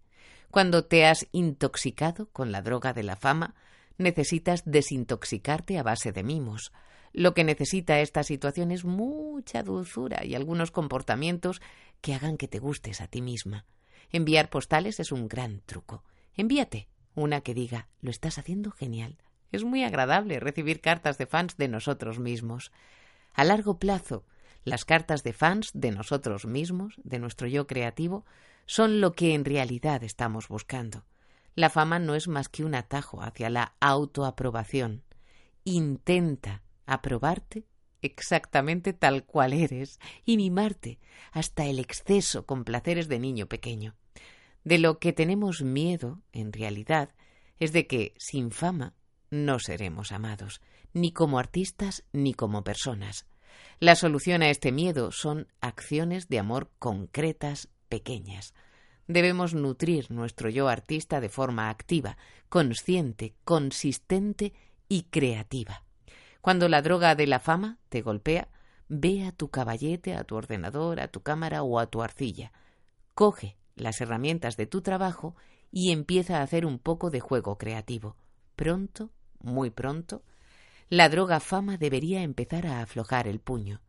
Cuando 0.52 0.84
te 0.84 1.06
has 1.06 1.26
intoxicado 1.32 2.30
con 2.34 2.52
la 2.52 2.62
droga 2.62 2.92
de 2.92 3.04
la 3.04 3.16
fama, 3.16 3.56
necesitas 3.98 4.64
desintoxicarte 4.66 5.80
a 5.80 5.84
base 5.84 6.12
de 6.12 6.24
mimos. 6.24 6.74
Lo 7.14 7.34
que 7.34 7.46
necesita 7.46 8.02
esta 8.02 8.24
situación 8.24 8.72
es 8.72 8.84
mucha 8.84 9.64
dulzura 9.64 10.26
y 10.26 10.36
algunos 10.36 10.72
comportamientos 10.72 11.62
que 12.02 12.14
hagan 12.14 12.36
que 12.36 12.50
te 12.50 12.60
gustes 12.60 13.00
a 13.00 13.08
ti 13.08 13.22
misma. 13.22 13.64
Enviar 14.12 14.50
postales 14.50 15.00
es 15.00 15.14
un 15.14 15.30
gran 15.30 15.62
truco. 15.66 16.04
Envíate 16.38 16.88
una 17.16 17.42
que 17.42 17.54
diga 17.54 17.88
lo 18.02 18.12
estás 18.12 18.38
haciendo 18.38 18.72
genial. 18.72 19.18
Es 19.52 19.64
muy 19.64 19.84
agradable 19.84 20.40
recibir 20.40 20.82
cartas 20.82 21.18
de 21.18 21.26
fans 21.26 21.56
de 21.58 21.68
nosotros 21.68 22.20
mismos. 22.20 22.72
A 23.34 23.44
largo 23.46 23.80
plazo, 23.80 24.26
las 24.66 24.84
cartas 24.84 25.24
de 25.24 25.32
fans 25.32 25.72
de 25.74 25.92
nosotros 25.92 26.46
mismos, 26.46 26.96
de 27.04 27.20
nuestro 27.20 27.48
yo 27.48 27.68
creativo, 27.68 28.26
son 28.66 29.00
lo 29.00 29.14
que 29.14 29.34
en 29.34 29.46
realidad 29.46 30.04
estamos 30.04 30.48
buscando. 30.50 31.06
La 31.54 31.70
fama 31.70 32.00
no 32.00 32.16
es 32.16 32.28
más 32.28 32.50
que 32.50 32.66
un 32.66 32.76
atajo 32.76 33.22
hacia 33.22 33.50
la 33.50 33.76
autoaprobación. 33.80 35.04
Intenta 35.64 36.64
aprobarte 36.86 37.66
exactamente 38.02 38.92
tal 38.92 39.24
cual 39.24 39.54
eres 39.54 40.00
y 40.26 40.36
mimarte 40.36 41.00
hasta 41.32 41.66
el 41.66 41.80
exceso 41.80 42.46
con 42.46 42.66
placeres 42.66 43.08
de 43.08 43.20
niño 43.20 43.48
pequeño. 43.48 43.96
De 44.66 44.80
lo 44.80 44.98
que 44.98 45.14
tenemos 45.14 45.62
miedo, 45.62 46.24
en 46.34 46.52
realidad, 46.52 47.10
es 47.60 47.72
de 47.72 47.86
que, 47.86 48.16
sin 48.18 48.50
fama, 48.50 48.96
no 49.30 49.60
seremos 49.60 50.12
amados, 50.12 50.60
ni 50.92 51.12
como 51.14 51.38
artistas 51.38 52.04
ni 52.12 52.34
como 52.34 52.64
personas. 52.64 53.28
La 53.80 53.96
solución 53.96 54.42
a 54.42 54.50
este 54.50 54.72
miedo 54.72 55.12
son 55.12 55.48
acciones 55.62 56.30
de 56.30 56.40
amor 56.40 56.72
concretas 56.80 57.70
pequeñas. 57.90 58.56
Debemos 59.08 59.54
nutrir 59.54 60.10
nuestro 60.10 60.50
yo 60.50 60.68
artista 60.68 61.22
de 61.22 61.30
forma 61.30 61.70
activa, 61.70 62.18
consciente, 62.50 63.36
consistente 63.44 64.54
y 64.90 65.04
creativa. 65.04 65.84
Cuando 66.42 66.70
la 66.70 66.82
droga 66.82 67.14
de 67.14 67.28
la 67.28 67.40
fama 67.40 67.78
te 67.90 68.02
golpea, 68.02 68.50
ve 68.88 69.28
a 69.28 69.32
tu 69.32 69.50
caballete, 69.50 70.16
a 70.16 70.24
tu 70.24 70.36
ordenador, 70.36 71.00
a 71.00 71.08
tu 71.08 71.22
cámara 71.22 71.62
o 71.62 71.78
a 71.78 71.86
tu 71.86 72.02
arcilla. 72.02 72.52
Coge 73.14 73.58
las 73.76 74.02
herramientas 74.02 74.58
de 74.58 74.68
tu 74.68 74.82
trabajo 74.82 75.36
y 75.72 75.92
empieza 75.92 76.40
a 76.40 76.42
hacer 76.42 76.66
un 76.66 76.80
poco 76.80 77.10
de 77.10 77.20
juego 77.20 77.58
creativo. 77.58 78.16
Pronto, 78.56 79.12
muy 79.40 79.70
pronto, 79.70 80.24
la 80.90 81.10
droga 81.10 81.40
fama 81.40 81.78
debería 81.78 82.22
empezar 82.22 82.68
a 82.68 82.82
aflojar 82.82 83.28
el 83.28 83.40
puño. 83.40 83.82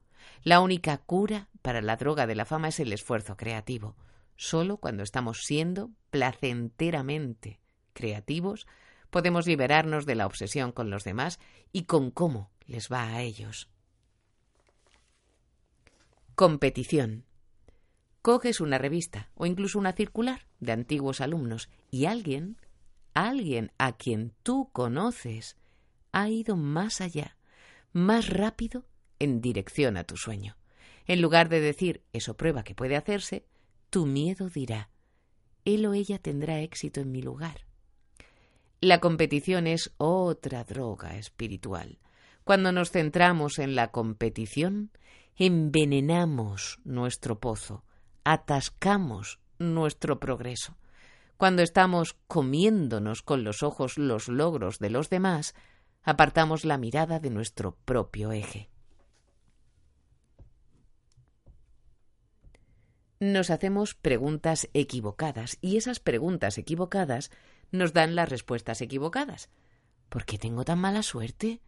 La 0.43 0.61
única 0.61 0.99
cura 0.99 1.49
para 1.63 1.83
la 1.83 1.97
droga 1.97 2.27
de 2.27 2.35
la 2.35 2.45
fama 2.45 2.69
es 2.69 2.81
el 2.81 2.93
esfuerzo 2.93 3.37
creativo. 3.37 3.97
Solo 4.37 4.79
cuando 4.79 5.03
estamos 5.03 5.43
siendo 5.45 5.91
placenteramente 6.11 7.61
creativos 7.93 8.67
podemos 9.11 9.47
liberarnos 9.47 10.05
de 10.05 10.15
la 10.15 10.27
obsesión 10.27 10.73
con 10.73 10.91
los 10.91 11.05
demás 11.05 11.39
y 11.73 11.85
con 11.85 12.11
cómo 12.11 12.51
les 12.67 12.91
va 12.91 13.09
a 13.09 13.23
ellos. 13.23 13.71
Competición. 16.35 17.25
Coges 18.27 18.61
una 18.61 18.77
revista 18.77 19.31
o 19.37 19.47
incluso 19.47 19.79
una 19.79 19.93
circular 19.93 20.49
de 20.59 20.73
antiguos 20.73 21.21
alumnos 21.21 21.71
y 21.93 22.07
alguien, 22.07 22.57
alguien 23.15 23.71
a 23.79 23.93
quien 23.93 24.33
tú 24.43 24.69
conoces, 24.73 25.57
ha 26.11 26.29
ido 26.29 26.57
más 26.57 27.01
allá, 27.01 27.37
más 27.93 28.29
rápido 28.29 28.85
en 29.21 29.41
dirección 29.41 29.97
a 29.97 30.03
tu 30.03 30.17
sueño. 30.17 30.57
En 31.07 31.23
lugar 31.23 31.49
de 31.49 31.61
decir 31.61 32.03
eso 32.13 32.37
prueba 32.37 32.65
que 32.65 32.75
puede 32.75 32.97
hacerse, 32.97 33.47
tu 33.91 34.07
miedo 34.07 34.49
dirá 34.49 34.91
él 35.65 35.87
o 35.87 35.95
ella 35.95 36.19
tendrá 36.19 36.59
éxito 36.63 36.99
en 36.99 37.13
mi 37.13 37.23
lugar. 37.23 37.65
La 38.81 38.99
competición 38.99 39.69
es 39.69 39.93
otra 39.99 40.65
droga 40.65 41.17
espiritual. 41.17 42.01
Cuando 42.43 42.73
nos 42.73 42.91
centramos 42.91 43.61
en 43.61 43.77
la 43.77 43.93
competición, 43.93 44.91
envenenamos 45.37 46.81
nuestro 46.83 47.39
pozo, 47.39 47.85
atascamos 48.27 49.39
nuestro 49.61 50.19
progreso. 50.19 50.77
Cuando 51.37 51.63
estamos 51.63 52.17
comiéndonos 52.27 53.23
con 53.23 53.45
los 53.45 53.63
ojos 53.63 53.99
los 53.99 54.27
logros 54.27 54.81
de 54.81 54.91
los 54.91 55.11
demás, 55.11 55.55
apartamos 56.03 56.65
la 56.65 56.77
mirada 56.77 57.21
de 57.21 57.31
nuestro 57.31 57.77
propio 57.85 58.33
eje. 58.33 58.69
Nos 63.21 63.51
hacemos 63.51 63.95
preguntas 63.95 64.69
equivocadas 64.75 65.59
y 65.61 65.77
esas 65.77 66.01
preguntas 66.01 66.59
equivocadas 66.59 67.31
nos 67.71 67.93
dan 67.93 68.17
las 68.17 68.29
respuestas 68.29 68.81
equivocadas. 68.81 69.51
¿Por 70.09 70.25
qué 70.25 70.37
tengo 70.37 70.65
tan 70.65 70.81
mala 70.81 71.05
suerte? 71.05 71.61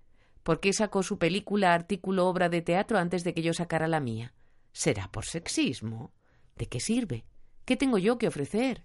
¿Por 0.42 0.58
qué 0.58 0.72
sacó 0.72 1.04
su 1.04 1.18
película, 1.18 1.72
artículo, 1.72 2.26
obra 2.26 2.48
de 2.48 2.62
teatro 2.62 2.98
antes 2.98 3.22
de 3.22 3.32
que 3.32 3.42
yo 3.42 3.54
sacara 3.54 3.86
la 3.86 4.00
mía? 4.00 4.34
¿Será 4.72 5.08
por 5.12 5.24
sexismo? 5.24 6.17
¿De 6.58 6.66
qué 6.66 6.80
sirve? 6.80 7.24
¿Qué 7.64 7.76
tengo 7.76 7.98
yo 7.98 8.18
que 8.18 8.26
ofrecer? 8.26 8.82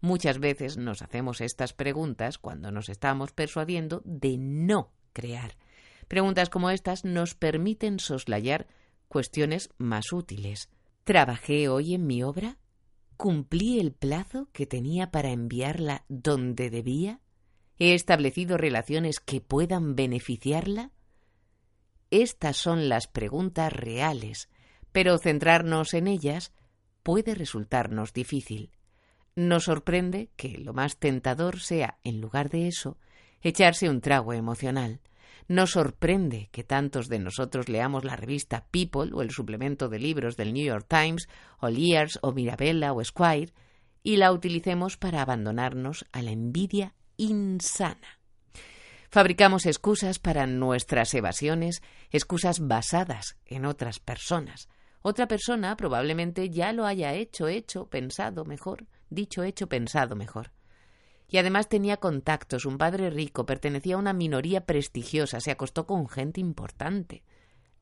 Muchas 0.00 0.38
veces 0.38 0.76
nos 0.76 1.00
hacemos 1.00 1.40
estas 1.40 1.72
preguntas 1.72 2.36
cuando 2.36 2.70
nos 2.70 2.90
estamos 2.90 3.32
persuadiendo 3.32 4.02
de 4.04 4.36
no 4.36 4.92
crear. 5.14 5.56
Preguntas 6.06 6.50
como 6.50 6.68
estas 6.70 7.06
nos 7.06 7.34
permiten 7.34 7.98
soslayar 7.98 8.66
cuestiones 9.08 9.70
más 9.78 10.12
útiles. 10.12 10.68
¿Trabajé 11.04 11.70
hoy 11.70 11.94
en 11.94 12.06
mi 12.06 12.22
obra? 12.22 12.58
¿Cumplí 13.16 13.80
el 13.80 13.92
plazo 13.92 14.50
que 14.52 14.66
tenía 14.66 15.10
para 15.10 15.30
enviarla 15.30 16.04
donde 16.08 16.68
debía? 16.68 17.20
¿He 17.78 17.94
establecido 17.94 18.58
relaciones 18.58 19.18
que 19.18 19.40
puedan 19.40 19.96
beneficiarla? 19.96 20.92
Estas 22.10 22.58
son 22.58 22.90
las 22.90 23.06
preguntas 23.06 23.72
reales, 23.72 24.50
pero 24.92 25.16
centrarnos 25.16 25.94
en 25.94 26.06
ellas 26.06 26.52
puede 27.02 27.34
resultarnos 27.34 28.12
difícil. 28.12 28.70
Nos 29.34 29.64
sorprende 29.64 30.30
que 30.36 30.58
lo 30.58 30.72
más 30.72 30.96
tentador 30.96 31.60
sea, 31.60 31.98
en 32.04 32.20
lugar 32.20 32.50
de 32.50 32.68
eso, 32.68 32.98
echarse 33.40 33.88
un 33.88 34.00
trago 34.00 34.32
emocional. 34.32 35.00
Nos 35.46 35.70
sorprende 35.70 36.48
que 36.52 36.64
tantos 36.64 37.08
de 37.08 37.18
nosotros 37.18 37.68
leamos 37.68 38.04
la 38.04 38.16
revista 38.16 38.66
People 38.70 39.12
o 39.14 39.22
el 39.22 39.30
suplemento 39.30 39.88
de 39.88 39.98
libros 39.98 40.36
del 40.36 40.52
New 40.52 40.64
York 40.64 40.86
Times 40.88 41.28
o 41.58 41.68
Lears 41.68 42.18
o 42.22 42.32
Mirabella 42.32 42.92
o 42.92 43.02
Squire 43.02 43.52
y 44.02 44.16
la 44.16 44.32
utilicemos 44.32 44.96
para 44.96 45.22
abandonarnos 45.22 46.04
a 46.12 46.22
la 46.22 46.32
envidia 46.32 46.94
insana. 47.16 48.18
Fabricamos 49.10 49.64
excusas 49.64 50.18
para 50.18 50.46
nuestras 50.46 51.14
evasiones, 51.14 51.82
excusas 52.10 52.60
basadas 52.60 53.38
en 53.46 53.64
otras 53.64 54.00
personas. 54.00 54.68
Otra 55.02 55.28
persona 55.28 55.76
probablemente 55.76 56.50
ya 56.50 56.72
lo 56.72 56.84
haya 56.84 57.14
hecho, 57.14 57.48
hecho, 57.48 57.86
pensado 57.86 58.44
mejor, 58.44 58.86
dicho, 59.10 59.42
hecho, 59.42 59.68
pensado 59.68 60.16
mejor. 60.16 60.52
Y 61.30 61.38
además 61.38 61.68
tenía 61.68 61.98
contactos, 61.98 62.64
un 62.64 62.78
padre 62.78 63.10
rico, 63.10 63.46
pertenecía 63.46 63.96
a 63.96 63.98
una 63.98 64.12
minoría 64.12 64.64
prestigiosa, 64.64 65.40
se 65.40 65.50
acostó 65.50 65.86
con 65.86 66.08
gente 66.08 66.40
importante. 66.40 67.22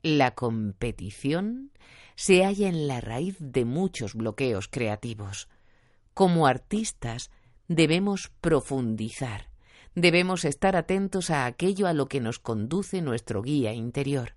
La 0.02 0.34
competición 0.34 1.72
se 2.16 2.44
halla 2.44 2.68
en 2.68 2.86
la 2.86 3.00
raíz 3.00 3.36
de 3.40 3.64
muchos 3.64 4.14
bloqueos 4.14 4.68
creativos. 4.68 5.48
Como 6.12 6.46
artistas 6.46 7.30
debemos 7.68 8.30
profundizar, 8.40 9.50
debemos 9.94 10.44
estar 10.44 10.76
atentos 10.76 11.30
a 11.30 11.46
aquello 11.46 11.86
a 11.86 11.92
lo 11.92 12.06
que 12.06 12.20
nos 12.20 12.38
conduce 12.38 13.00
nuestro 13.00 13.42
guía 13.42 13.72
interior. 13.72 14.35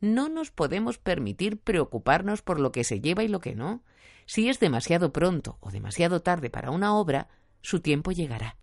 No 0.00 0.28
nos 0.28 0.50
podemos 0.50 0.98
permitir 0.98 1.58
preocuparnos 1.58 2.42
por 2.42 2.58
lo 2.58 2.72
que 2.72 2.84
se 2.84 3.00
lleva 3.00 3.22
y 3.22 3.28
lo 3.28 3.40
que 3.40 3.54
no. 3.54 3.84
Si 4.26 4.48
es 4.48 4.60
demasiado 4.60 5.12
pronto 5.12 5.58
o 5.60 5.70
demasiado 5.70 6.22
tarde 6.22 6.50
para 6.50 6.70
una 6.70 6.96
obra, 6.96 7.28
su 7.62 7.80
tiempo 7.80 8.12
llegará. 8.12 8.56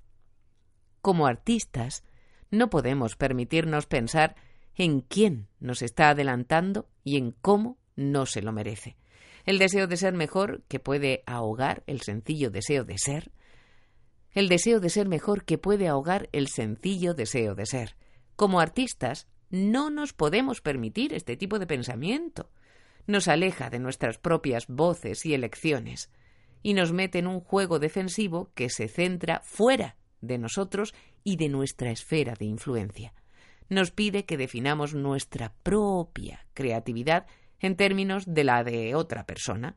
Como 1.02 1.28
artistas, 1.28 2.04
no 2.50 2.69
podemos 2.69 3.15
permitirnos 3.15 3.86
pensar 3.86 4.36
en 4.76 5.02
quién 5.02 5.47
nos 5.60 5.82
está 5.82 6.10
adelantando 6.10 6.89
y 7.04 7.17
en 7.17 7.32
cómo 7.32 7.78
no 7.95 8.26
se 8.26 8.41
lo 8.41 8.52
merece. 8.52 8.97
El 9.45 9.60
deseo 9.60 9.88
de 9.88 9.97
ser 9.97 10.13
mejor, 10.13 10.63
que 10.67 10.80
puede 10.80 11.23
ahogar 11.26 11.84
el 11.88 12.02
sencillo 12.02 12.50
deseo 12.50 12.84
de 12.84 12.97
ser, 12.97 13.32
el 14.32 14.50
deseo 14.50 14.80
de 14.80 14.89
ser 14.89 15.08
mejor 15.08 15.45
que 15.45 15.58
puede 15.58 15.88
ahogar 15.88 16.30
el 16.32 16.47
sencillo 16.47 17.13
deseo 17.13 17.56
de 17.56 17.65
ser. 17.65 17.95
Como 18.36 18.60
artistas, 18.60 19.28
no 19.50 19.90
nos 19.90 20.14
podemos 20.14 20.62
permitir 20.62 21.14
este 21.14 21.38
tipo 21.38 21.60
de 21.60 21.68
pensamiento. 21.68 22.50
Nos 23.06 23.28
aleja 23.28 23.70
de 23.70 23.80
nuestras 23.80 24.18
propias 24.18 24.68
voces 24.68 25.26
y 25.26 25.34
elecciones 25.34 26.12
y 26.64 26.74
nos 26.74 26.92
mete 26.92 27.20
en 27.20 27.28
un 27.28 27.40
juego 27.40 27.80
defensivo 27.80 28.52
que 28.54 28.70
se 28.70 28.88
centra 28.88 29.42
fuera 29.44 29.96
de 30.22 30.38
nosotros 30.38 30.94
y 31.24 31.38
de 31.38 31.50
nuestra 31.50 31.92
esfera 31.92 32.34
de 32.38 32.46
influencia. 32.46 33.14
Nos 33.70 33.92
pide 33.92 34.26
que 34.26 34.38
definamos 34.38 34.94
nuestra 34.94 35.54
propia 35.64 36.46
creatividad 36.54 37.26
en 37.60 37.76
términos 37.76 38.24
de 38.26 38.44
la 38.44 38.64
de 38.64 38.96
otra 38.96 39.26
persona. 39.26 39.76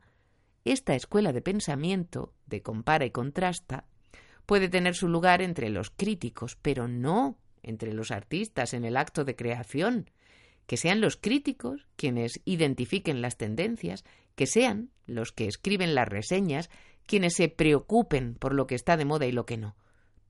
Esta 0.65 0.95
escuela 0.95 1.33
de 1.33 1.41
pensamiento, 1.41 2.33
de 2.45 2.61
compara 2.61 3.05
y 3.05 3.11
contrasta, 3.11 3.85
puede 4.45 4.69
tener 4.69 4.95
su 4.95 5.07
lugar 5.07 5.41
entre 5.41 5.69
los 5.69 5.89
críticos, 5.89 6.57
pero 6.61 6.87
no 6.87 7.37
entre 7.63 7.93
los 7.93 8.11
artistas 8.11 8.73
en 8.73 8.85
el 8.85 8.97
acto 8.97 9.25
de 9.25 9.35
creación. 9.35 10.09
Que 10.67 10.77
sean 10.77 11.01
los 11.01 11.17
críticos 11.17 11.87
quienes 11.95 12.39
identifiquen 12.45 13.21
las 13.21 13.37
tendencias, 13.37 14.03
que 14.35 14.47
sean 14.47 14.91
los 15.05 15.31
que 15.31 15.47
escriben 15.47 15.95
las 15.95 16.07
reseñas, 16.07 16.69
quienes 17.05 17.35
se 17.35 17.49
preocupen 17.49 18.35
por 18.35 18.53
lo 18.53 18.67
que 18.67 18.75
está 18.75 18.97
de 18.97 19.05
moda 19.05 19.25
y 19.25 19.31
lo 19.31 19.45
que 19.45 19.57
no. 19.57 19.75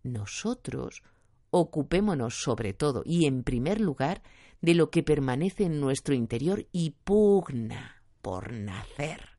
Nosotros 0.04 1.04
ocupémonos 1.52 2.42
sobre 2.42 2.74
todo 2.74 3.04
y 3.06 3.26
en 3.26 3.44
primer 3.44 3.80
lugar 3.80 4.22
de 4.62 4.74
lo 4.74 4.90
que 4.90 5.04
permanece 5.04 5.66
en 5.66 5.80
nuestro 5.80 6.16
interior 6.16 6.68
y 6.72 6.92
pugna 7.04 8.04
por 8.22 8.54
nacer. 8.54 9.38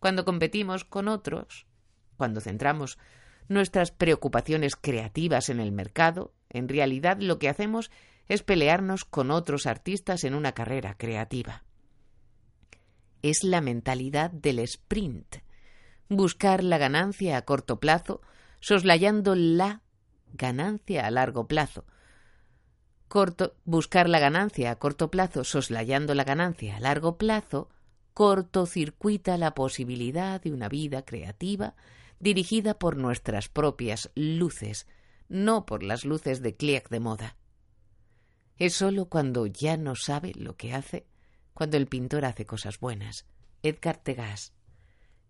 Cuando 0.00 0.24
competimos 0.24 0.84
con 0.84 1.08
otros, 1.08 1.66
cuando 2.16 2.40
centramos 2.40 2.98
nuestras 3.48 3.90
preocupaciones 3.90 4.76
creativas 4.76 5.48
en 5.48 5.60
el 5.60 5.72
mercado, 5.72 6.32
en 6.54 6.68
realidad 6.68 7.18
lo 7.20 7.38
que 7.38 7.48
hacemos 7.48 7.90
es 8.28 8.42
pelearnos 8.42 9.04
con 9.04 9.30
otros 9.30 9.66
artistas 9.66 10.24
en 10.24 10.34
una 10.34 10.52
carrera 10.52 10.96
creativa. 10.96 11.64
Es 13.22 13.42
la 13.42 13.60
mentalidad 13.60 14.30
del 14.30 14.58
sprint, 14.60 15.36
buscar 16.08 16.64
la 16.64 16.78
ganancia 16.78 17.36
a 17.36 17.42
corto 17.42 17.80
plazo, 17.80 18.22
soslayando 18.60 19.34
la 19.34 19.82
ganancia 20.32 21.06
a 21.06 21.10
largo 21.10 21.46
plazo. 21.46 21.84
Corto, 23.08 23.56
buscar 23.64 24.08
la 24.08 24.18
ganancia 24.18 24.70
a 24.70 24.76
corto 24.76 25.10
plazo, 25.10 25.44
soslayando 25.44 26.14
la 26.14 26.24
ganancia 26.24 26.76
a 26.76 26.80
largo 26.80 27.16
plazo, 27.18 27.68
cortocircuita 28.14 29.36
la 29.38 29.54
posibilidad 29.54 30.40
de 30.40 30.52
una 30.52 30.68
vida 30.68 31.04
creativa 31.04 31.74
dirigida 32.20 32.78
por 32.78 32.96
nuestras 32.96 33.48
propias 33.48 34.10
luces, 34.14 34.86
no 35.28 35.66
por 35.66 35.82
las 35.82 36.04
luces 36.04 36.42
de 36.42 36.56
Klieg 36.56 36.88
de 36.88 37.00
moda. 37.00 37.36
Es 38.56 38.74
sólo 38.74 39.06
cuando 39.06 39.46
ya 39.46 39.76
no 39.76 39.96
sabe 39.96 40.32
lo 40.34 40.56
que 40.56 40.74
hace, 40.74 41.06
cuando 41.54 41.76
el 41.76 41.86
pintor 41.86 42.24
hace 42.24 42.46
cosas 42.46 42.78
buenas. 42.78 43.26
Edgar 43.62 44.02
Degas. 44.04 44.52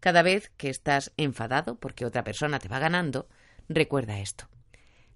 Cada 0.01 0.23
vez 0.23 0.51
que 0.57 0.69
estás 0.69 1.13
enfadado 1.17 1.79
porque 1.79 2.05
otra 2.05 2.25
persona 2.25 2.59
te 2.59 2.69
va 2.69 2.79
ganando, 2.79 3.29
recuerda 3.69 4.21
esto. 4.21 4.49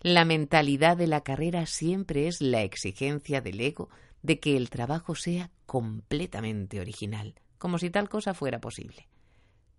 La 0.01 0.25
mentalidad 0.25 0.97
de 0.97 1.09
la 1.09 1.23
carrera 1.23 1.67
siempre 1.67 2.29
es 2.29 2.41
la 2.41 2.63
exigencia 2.63 3.41
del 3.41 3.61
ego 3.61 3.91
de 4.23 4.39
que 4.39 4.57
el 4.57 4.71
trabajo 4.71 5.15
sea 5.15 5.51
completamente 5.67 6.81
original, 6.81 7.35
como 7.59 7.79
si 7.79 7.91
tal 7.91 8.09
cosa 8.09 8.33
fuera 8.33 8.61
posible. 8.61 9.09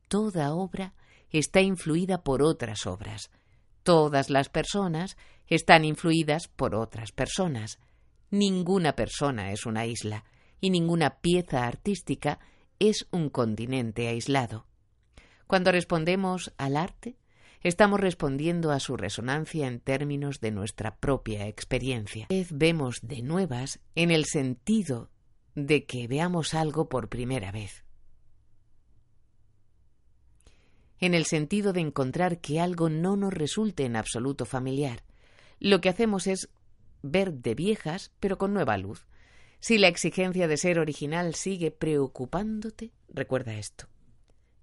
Toda 0.08 0.54
obra 0.54 0.94
está 1.30 1.62
influida 1.62 2.24
por 2.24 2.42
otras 2.42 2.86
obras. 2.86 3.32
Todas 3.84 4.30
las 4.30 4.50
personas 4.50 5.18
están 5.48 5.86
influidas 5.86 6.48
por 6.48 6.76
otras 6.76 7.12
personas. 7.12 7.80
Ninguna 8.30 8.96
persona 8.96 9.52
es 9.52 9.66
una 9.66 9.86
isla 9.86 10.24
y 10.62 10.70
ninguna 10.70 11.22
pieza 11.22 11.66
artística 11.66 12.40
es 12.80 13.08
un 13.12 13.30
continente 13.30 14.08
aislado. 14.08 14.66
Cuando 15.48 15.72
respondemos 15.72 16.54
al 16.58 16.78
arte, 16.78 17.18
estamos 17.62 18.00
respondiendo 18.00 18.72
a 18.72 18.80
su 18.80 18.96
resonancia 18.98 19.68
en 19.68 19.80
términos 19.80 20.40
de 20.40 20.52
nuestra 20.52 20.98
propia 20.98 21.48
experiencia. 21.48 22.28
Vemos 22.52 23.00
de 23.02 23.22
nuevas 23.22 23.80
en 23.96 24.12
el 24.12 24.26
sentido 24.26 25.10
de 25.56 25.86
que 25.86 26.08
veamos 26.08 26.54
algo 26.54 26.88
por 26.88 27.10
primera 27.10 27.52
vez 27.52 27.84
en 31.00 31.14
el 31.14 31.26
sentido 31.26 31.74
de 31.74 31.82
encontrar 31.82 32.40
que 32.40 32.60
algo 32.60 32.90
no 32.90 33.16
nos 33.16 33.34
resulte 33.34 33.86
en 33.86 33.96
absoluto 33.96 34.46
familiar. 34.46 35.04
lo 35.62 35.82
que 35.82 35.90
hacemos 35.90 36.26
es 36.28 36.50
ver 37.02 37.34
de 37.34 37.54
viejas, 37.54 38.12
pero 38.20 38.38
con 38.38 38.54
nueva 38.54 38.78
luz. 38.78 39.08
Si 39.60 39.78
la 39.78 39.90
exigencia 39.90 40.48
de 40.48 40.56
ser 40.56 40.80
original 40.80 41.36
sigue 41.36 41.70
preocupándote, 41.70 42.92
recuerda 43.10 43.56
esto. 43.56 43.88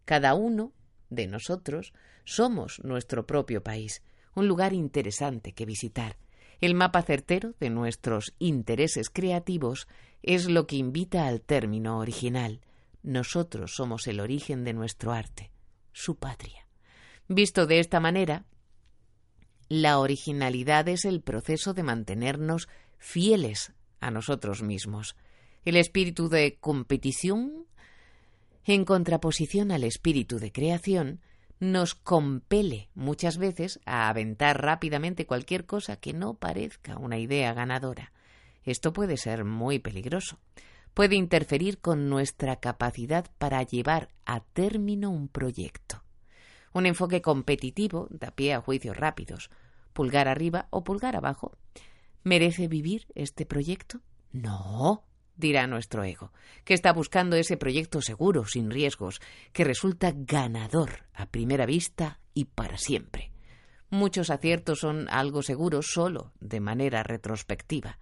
Cada 0.06 0.34
uno 0.34 0.72
de 1.10 1.26
nosotros 1.26 1.92
somos 2.24 2.80
nuestro 2.82 3.26
propio 3.26 3.62
país, 3.62 4.02
un 4.34 4.48
lugar 4.48 4.72
interesante 4.72 5.52
que 5.52 5.66
visitar. 5.66 6.16
El 6.60 6.74
mapa 6.74 7.02
certero 7.02 7.54
de 7.60 7.68
nuestros 7.68 8.34
intereses 8.38 9.10
creativos 9.10 9.86
es 10.22 10.48
lo 10.48 10.66
que 10.66 10.76
invita 10.76 11.26
al 11.26 11.42
término 11.42 11.98
original. 11.98 12.60
Nosotros 13.02 13.74
somos 13.74 14.06
el 14.06 14.20
origen 14.20 14.64
de 14.64 14.72
nuestro 14.72 15.12
arte, 15.12 15.50
su 15.96 16.16
patria. 16.16 16.68
Visto 17.26 17.66
de 17.66 17.80
esta 17.80 18.00
manera, 18.00 18.44
la 19.68 19.98
originalidad 19.98 20.88
es 20.88 21.06
el 21.06 21.22
proceso 21.22 21.72
de 21.72 21.82
mantenernos 21.82 22.68
fieles 22.98 23.72
a 24.00 24.10
nosotros 24.10 24.62
mismos. 24.62 25.16
El 25.64 25.76
espíritu 25.76 26.28
de 26.28 26.58
competición, 26.60 27.64
en 28.64 28.84
contraposición 28.84 29.72
al 29.72 29.84
espíritu 29.84 30.38
de 30.38 30.52
creación, 30.52 31.20
nos 31.60 31.94
compele 31.94 32.90
muchas 32.94 33.38
veces 33.38 33.80
a 33.86 34.10
aventar 34.10 34.62
rápidamente 34.62 35.24
cualquier 35.24 35.64
cosa 35.64 35.96
que 35.96 36.12
no 36.12 36.34
parezca 36.34 36.98
una 36.98 37.18
idea 37.18 37.54
ganadora. 37.54 38.12
Esto 38.64 38.92
puede 38.92 39.16
ser 39.16 39.44
muy 39.46 39.78
peligroso. 39.78 40.38
Puede 40.96 41.14
interferir 41.14 41.78
con 41.78 42.08
nuestra 42.08 42.56
capacidad 42.56 43.26
para 43.36 43.62
llevar 43.62 44.08
a 44.24 44.40
término 44.40 45.10
un 45.10 45.28
proyecto. 45.28 46.02
Un 46.72 46.86
enfoque 46.86 47.20
competitivo 47.20 48.08
da 48.08 48.30
pie 48.30 48.54
a 48.54 48.62
juicios 48.62 48.96
rápidos, 48.96 49.50
pulgar 49.92 50.26
arriba 50.26 50.68
o 50.70 50.84
pulgar 50.84 51.14
abajo. 51.14 51.52
¿Merece 52.24 52.66
vivir 52.66 53.04
este 53.14 53.44
proyecto? 53.44 54.00
No, 54.32 55.04
dirá 55.36 55.66
nuestro 55.66 56.02
ego, 56.02 56.32
que 56.64 56.72
está 56.72 56.94
buscando 56.94 57.36
ese 57.36 57.58
proyecto 57.58 58.00
seguro, 58.00 58.46
sin 58.46 58.70
riesgos, 58.70 59.20
que 59.52 59.64
resulta 59.64 60.14
ganador 60.16 61.04
a 61.12 61.26
primera 61.26 61.66
vista 61.66 62.20
y 62.32 62.46
para 62.46 62.78
siempre. 62.78 63.32
Muchos 63.90 64.30
aciertos 64.30 64.78
son 64.78 65.10
algo 65.10 65.42
seguro 65.42 65.82
solo 65.82 66.32
de 66.40 66.60
manera 66.60 67.02
retrospectiva. 67.02 67.98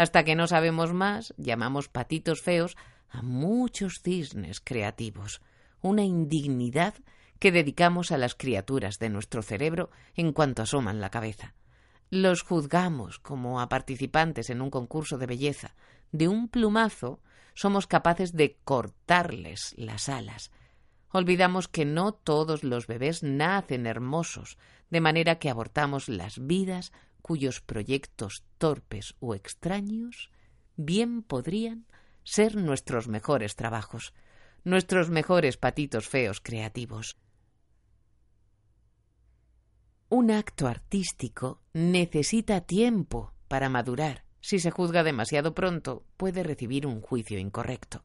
Hasta 0.00 0.24
que 0.24 0.34
no 0.34 0.46
sabemos 0.46 0.94
más, 0.94 1.34
llamamos 1.36 1.90
patitos 1.90 2.40
feos 2.40 2.78
a 3.10 3.20
muchos 3.20 4.00
cisnes 4.00 4.58
creativos, 4.58 5.42
una 5.82 6.04
indignidad 6.04 6.94
que 7.38 7.52
dedicamos 7.52 8.10
a 8.10 8.16
las 8.16 8.34
criaturas 8.34 8.98
de 8.98 9.10
nuestro 9.10 9.42
cerebro 9.42 9.90
en 10.14 10.32
cuanto 10.32 10.62
asoman 10.62 11.02
la 11.02 11.10
cabeza. 11.10 11.52
Los 12.08 12.40
juzgamos 12.40 13.18
como 13.18 13.60
a 13.60 13.68
participantes 13.68 14.48
en 14.48 14.62
un 14.62 14.70
concurso 14.70 15.18
de 15.18 15.26
belleza, 15.26 15.74
de 16.12 16.28
un 16.28 16.48
plumazo 16.48 17.20
somos 17.52 17.86
capaces 17.86 18.32
de 18.32 18.56
cortarles 18.64 19.74
las 19.76 20.08
alas. 20.08 20.50
Olvidamos 21.10 21.68
que 21.68 21.84
no 21.84 22.12
todos 22.12 22.64
los 22.64 22.86
bebés 22.86 23.22
nacen 23.22 23.84
hermosos, 23.84 24.56
de 24.88 25.02
manera 25.02 25.38
que 25.38 25.50
abortamos 25.50 26.08
las 26.08 26.38
vidas 26.46 26.90
cuyos 27.20 27.60
proyectos 27.60 28.44
torpes 28.58 29.14
o 29.20 29.34
extraños 29.34 30.30
bien 30.76 31.22
podrían 31.22 31.86
ser 32.24 32.56
nuestros 32.56 33.08
mejores 33.08 33.56
trabajos, 33.56 34.14
nuestros 34.64 35.10
mejores 35.10 35.56
patitos 35.56 36.08
feos 36.08 36.40
creativos. 36.40 37.16
Un 40.08 40.30
acto 40.30 40.66
artístico 40.66 41.62
necesita 41.72 42.60
tiempo 42.62 43.32
para 43.48 43.68
madurar 43.68 44.24
si 44.40 44.58
se 44.58 44.70
juzga 44.70 45.02
demasiado 45.02 45.54
pronto, 45.54 46.04
puede 46.16 46.42
recibir 46.42 46.86
un 46.86 47.00
juicio 47.00 47.38
incorrecto. 47.38 48.04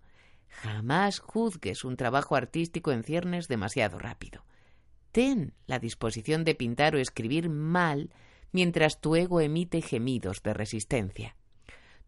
Jamás 0.49 1.20
juzgues 1.20 1.84
un 1.84 1.97
trabajo 1.97 2.36
artístico 2.36 2.91
en 2.91 3.03
ciernes 3.03 3.47
demasiado 3.47 3.99
rápido. 3.99 4.43
Ten 5.11 5.53
la 5.66 5.80
disposición 5.80 6.43
de 6.43 6.55
pintar 6.55 6.95
o 6.95 6.99
escribir 6.99 7.49
mal 7.49 8.11
mientras 8.56 9.01
tu 9.01 9.18
ego 9.18 9.41
emite 9.41 9.82
gemidos 9.82 10.41
de 10.41 10.53
resistencia. 10.53 11.36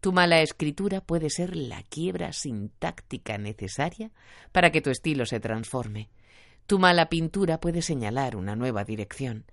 Tu 0.00 0.12
mala 0.12 0.40
escritura 0.40 1.02
puede 1.02 1.28
ser 1.28 1.54
la 1.54 1.82
quiebra 1.82 2.32
sintáctica 2.32 3.36
necesaria 3.36 4.12
para 4.50 4.72
que 4.72 4.80
tu 4.80 4.88
estilo 4.88 5.26
se 5.26 5.40
transforme. 5.40 6.08
Tu 6.66 6.78
mala 6.78 7.10
pintura 7.10 7.60
puede 7.60 7.82
señalar 7.82 8.34
una 8.34 8.56
nueva 8.56 8.84
dirección. 8.84 9.44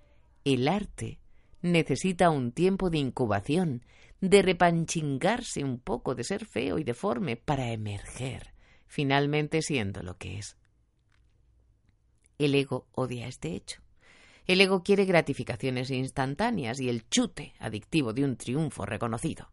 El 0.46 0.70
arte 0.70 1.20
necesita 1.62 2.30
un 2.30 2.54
tiempo 2.54 2.90
de 2.90 3.00
incubación 3.00 3.82
de 4.22 4.42
repanchingarse 4.42 5.66
un 5.66 5.80
poco, 5.80 6.16
de 6.16 6.24
ser 6.24 6.46
feo 6.46 6.80
y 6.80 6.86
deforme 6.86 7.36
para 7.36 7.74
emerger, 7.74 8.54
finalmente 8.88 9.62
siendo 9.62 10.02
lo 10.02 10.16
que 10.18 10.38
es. 10.38 10.56
El 12.38 12.56
ego 12.56 12.88
odia 12.94 13.28
este 13.28 13.54
hecho. 13.54 13.85
El 14.48 14.62
ego 14.62 14.84
quiere 14.84 15.06
gratificaciones 15.06 15.90
instantáneas 15.90 16.80
y 16.80 16.90
el 16.90 17.08
chute 17.10 17.54
adictivo 17.60 18.14
de 18.14 18.24
un 18.24 18.38
triunfo 18.38 18.86
reconocido. 18.86 19.50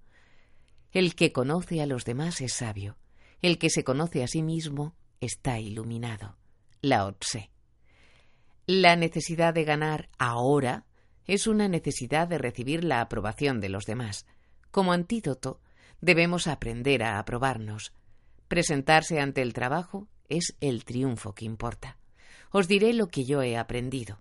El 0.92 1.14
que 1.14 1.32
conoce 1.32 1.80
a 1.80 1.86
los 1.86 2.04
demás 2.04 2.40
es 2.42 2.52
sabio. 2.52 2.98
El 3.40 3.58
que 3.58 3.70
se 3.70 3.84
conoce 3.84 4.22
a 4.22 4.28
sí 4.28 4.42
mismo 4.42 4.94
está 5.20 5.58
iluminado. 5.58 6.36
La 6.82 7.10
Tse. 7.18 7.50
La 8.66 8.96
necesidad 8.96 9.54
de 9.54 9.64
ganar 9.64 10.10
ahora 10.18 10.84
es 11.26 11.46
una 11.46 11.68
necesidad 11.68 12.28
de 12.28 12.38
recibir 12.38 12.84
la 12.84 13.00
aprobación 13.00 13.60
de 13.60 13.70
los 13.70 13.84
demás. 13.84 14.26
Como 14.70 14.92
antídoto, 14.92 15.60
debemos 16.00 16.46
aprender 16.46 17.02
a 17.02 17.18
aprobarnos. 17.18 17.92
Presentarse 18.48 19.20
ante 19.20 19.40
el 19.40 19.54
trabajo 19.54 20.08
es 20.28 20.56
el 20.60 20.84
triunfo 20.84 21.34
que 21.34 21.44
importa. 21.44 21.98
Os 22.50 22.68
diré 22.68 22.92
lo 22.92 23.08
que 23.08 23.24
yo 23.24 23.42
he 23.42 23.56
aprendido. 23.56 24.20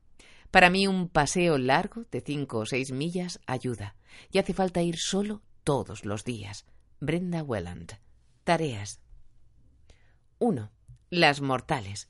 Para 0.52 0.70
mí 0.70 0.86
un 0.86 1.08
paseo 1.08 1.58
largo 1.58 2.06
de 2.12 2.22
cinco 2.22 2.60
o 2.60 2.66
seis 2.66 2.92
millas 2.92 3.40
ayuda, 3.48 3.96
y 4.32 4.38
hace 4.38 4.54
falta 4.54 4.82
ir 4.82 4.98
solo 4.98 5.42
todos 5.64 6.06
los 6.06 6.26
días. 6.26 6.66
Brenda 7.00 7.42
Welland. 7.42 7.98
Tareas. 8.44 9.00
1. 10.40 10.70
Las 11.10 11.42
mortales. 11.42 12.10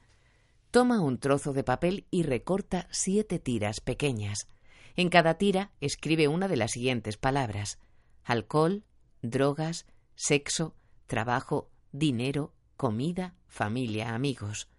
Toma 0.72 1.02
un 1.02 1.20
trozo 1.20 1.54
de 1.54 1.64
papel 1.64 2.08
y 2.10 2.24
recorta 2.24 2.88
siete 2.92 3.39
tiras 3.39 3.80
pequeñas. 3.80 4.48
En 4.96 5.10
cada 5.10 5.36
tira 5.36 5.72
escribe 5.80 6.28
una 6.28 6.48
de 6.48 6.58
las 6.58 6.72
siguientes 6.72 7.18
palabras 7.18 7.80
alcohol, 8.24 8.84
drogas, 9.22 9.86
sexo, 10.16 10.76
trabajo, 11.08 11.70
dinero, 11.92 12.54
comida, 12.78 13.36
familia, 13.48 14.14
amigos. 14.14 14.70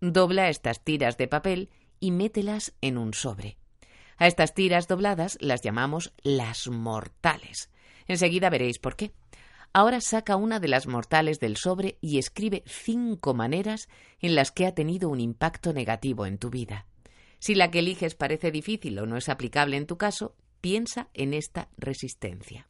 Dobla 0.00 0.48
estas 0.48 0.82
tiras 0.82 1.16
de 1.16 1.28
papel 1.28 1.70
y 2.00 2.10
mételas 2.10 2.74
en 2.80 2.98
un 2.98 3.14
sobre. 3.14 3.56
A 4.16 4.26
estas 4.26 4.54
tiras 4.54 4.88
dobladas 4.88 5.38
las 5.40 5.62
llamamos 5.62 6.12
las 6.22 6.68
mortales. 6.68 7.70
Enseguida 8.06 8.50
veréis 8.50 8.78
por 8.78 8.96
qué. 8.96 9.12
Ahora 9.72 10.00
saca 10.00 10.36
una 10.36 10.58
de 10.58 10.68
las 10.68 10.86
mortales 10.88 11.38
del 11.38 11.56
sobre 11.56 11.96
y 12.00 12.18
escribe 12.18 12.64
cinco 12.66 13.34
maneras 13.34 13.88
en 14.18 14.34
las 14.34 14.50
que 14.50 14.66
ha 14.66 14.74
tenido 14.74 15.08
un 15.08 15.20
impacto 15.20 15.72
negativo 15.72 16.26
en 16.26 16.38
tu 16.38 16.50
vida. 16.50 16.86
Si 17.38 17.54
la 17.54 17.70
que 17.70 17.78
eliges 17.78 18.14
parece 18.14 18.50
difícil 18.50 18.98
o 18.98 19.06
no 19.06 19.16
es 19.16 19.28
aplicable 19.28 19.76
en 19.76 19.86
tu 19.86 19.96
caso, 19.96 20.34
piensa 20.60 21.08
en 21.14 21.34
esta 21.34 21.68
resistencia. 21.76 22.68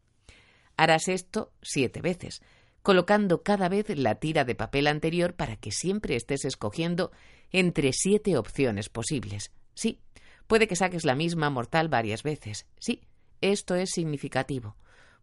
Harás 0.77 1.09
esto 1.09 1.53
siete 1.63 2.01
veces, 2.01 2.43
colocando 2.83 3.43
cada 3.43 3.69
vez 3.69 3.89
la 3.97 4.17
tira 4.17 4.45
de 4.45 4.55
papel 4.55 4.87
anterior 4.87 5.35
para 5.35 5.57
que 5.57 5.71
siempre 5.71 6.17
estés 6.17 6.45
escogiendo 6.45 7.13
entre 7.51 7.93
siete 7.93 8.37
opciones 8.37 8.89
posibles. 8.89 9.53
Sí, 9.75 10.01
puede 10.47 10.67
que 10.67 10.77
saques 10.77 11.05
la 11.05 11.15
misma 11.15 11.51
mortal 11.51 11.89
varias 11.89 12.23
veces. 12.23 12.67
Sí, 12.79 13.03
esto 13.41 13.75
es 13.75 13.91
significativo. 13.91 14.77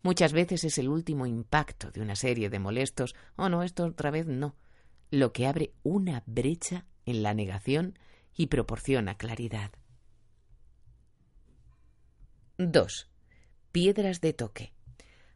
Muchas 0.04 0.34
veces 0.34 0.64
es 0.64 0.78
el 0.78 0.90
último 0.90 1.26
impacto 1.26 1.92
de 1.92 2.02
una 2.02 2.16
serie 2.16 2.50
de 2.50 2.60
molestos. 2.60 3.16
Oh, 3.36 3.50
no, 3.50 3.64
esto 3.64 3.86
otra 3.86 4.12
vez 4.12 4.28
no. 4.28 4.56
Lo 5.10 5.34
que 5.34 5.48
abre 5.48 5.74
una 5.84 6.24
brecha 6.26 6.86
en 7.06 7.24
la 7.24 7.34
negación 7.34 7.98
y 8.36 8.48
proporciona 8.48 9.18
claridad. 9.18 9.72
2. 12.58 13.10
Piedras 13.72 14.22
de 14.22 14.34
toque. 14.34 14.74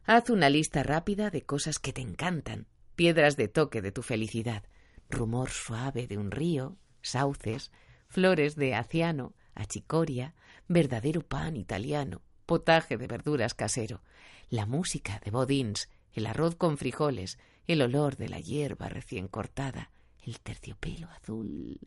Haz 0.04 0.30
una 0.30 0.50
lista 0.50 0.82
rápida 0.82 1.30
de 1.30 1.42
cosas 1.42 1.78
que 1.78 1.92
te 1.92 2.00
encantan, 2.00 2.66
piedras 2.96 3.36
de 3.36 3.46
toque 3.46 3.80
de 3.80 3.92
tu 3.92 4.02
felicidad, 4.02 4.64
rumor 5.08 5.50
suave 5.50 6.08
de 6.08 6.18
un 6.18 6.32
río, 6.32 6.76
sauces, 7.02 7.70
flores 8.08 8.56
de 8.56 8.74
aciano, 8.74 9.32
achicoria, 9.54 10.34
verdadero 10.66 11.22
pan 11.22 11.56
italiano, 11.56 12.20
potaje 12.46 12.96
de 12.96 13.06
verduras 13.06 13.54
casero, 13.54 14.02
la 14.50 14.66
música 14.66 15.20
de 15.24 15.30
bodins, 15.30 15.88
el 16.12 16.26
arroz 16.26 16.56
con 16.56 16.78
frijoles, 16.78 17.38
el 17.68 17.80
olor 17.80 18.16
de 18.16 18.28
la 18.28 18.40
hierba 18.40 18.88
recién 18.88 19.28
cortada, 19.28 19.92
el 20.24 20.40
terciopelo 20.40 21.08
azul, 21.10 21.78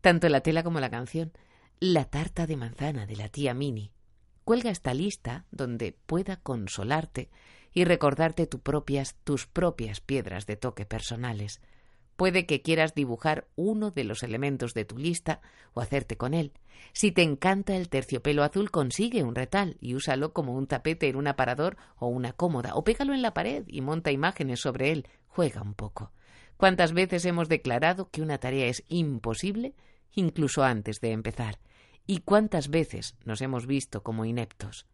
tanto 0.00 0.28
la 0.28 0.40
tela 0.40 0.64
como 0.64 0.80
la 0.80 0.90
canción, 0.90 1.32
la 1.78 2.04
tarta 2.04 2.48
de 2.48 2.56
manzana 2.56 3.06
de 3.06 3.14
la 3.14 3.28
tía 3.28 3.54
Mini, 3.54 3.92
Cuelga 4.48 4.70
esta 4.70 4.94
lista 4.94 5.44
donde 5.50 5.92
pueda 5.92 6.36
consolarte 6.36 7.28
y 7.74 7.84
recordarte 7.84 8.46
propias, 8.46 9.14
tus 9.22 9.46
propias 9.46 10.00
piedras 10.00 10.46
de 10.46 10.56
toque 10.56 10.86
personales. 10.86 11.60
Puede 12.16 12.46
que 12.46 12.62
quieras 12.62 12.94
dibujar 12.94 13.46
uno 13.56 13.90
de 13.90 14.04
los 14.04 14.22
elementos 14.22 14.72
de 14.72 14.86
tu 14.86 14.96
lista 14.96 15.42
o 15.74 15.82
hacerte 15.82 16.16
con 16.16 16.32
él. 16.32 16.54
Si 16.94 17.12
te 17.12 17.20
encanta 17.20 17.76
el 17.76 17.90
terciopelo 17.90 18.42
azul, 18.42 18.70
consigue 18.70 19.22
un 19.22 19.34
retal 19.34 19.76
y 19.82 19.94
úsalo 19.94 20.32
como 20.32 20.54
un 20.54 20.66
tapete 20.66 21.10
en 21.10 21.16
un 21.16 21.26
aparador 21.26 21.76
o 21.98 22.06
una 22.06 22.32
cómoda, 22.32 22.74
o 22.74 22.84
pégalo 22.84 23.12
en 23.12 23.20
la 23.20 23.34
pared 23.34 23.64
y 23.66 23.82
monta 23.82 24.12
imágenes 24.12 24.60
sobre 24.60 24.92
él. 24.92 25.08
Juega 25.26 25.60
un 25.60 25.74
poco. 25.74 26.10
¿Cuántas 26.56 26.94
veces 26.94 27.26
hemos 27.26 27.50
declarado 27.50 28.08
que 28.08 28.22
una 28.22 28.38
tarea 28.38 28.68
es 28.68 28.82
imposible, 28.88 29.74
incluso 30.14 30.64
antes 30.64 31.02
de 31.02 31.12
empezar? 31.12 31.58
¿Y 32.10 32.20
cuántas 32.20 32.70
veces 32.70 33.16
nos 33.26 33.42
hemos 33.42 33.66
visto 33.66 34.02
como 34.02 34.24
ineptos? 34.24 34.86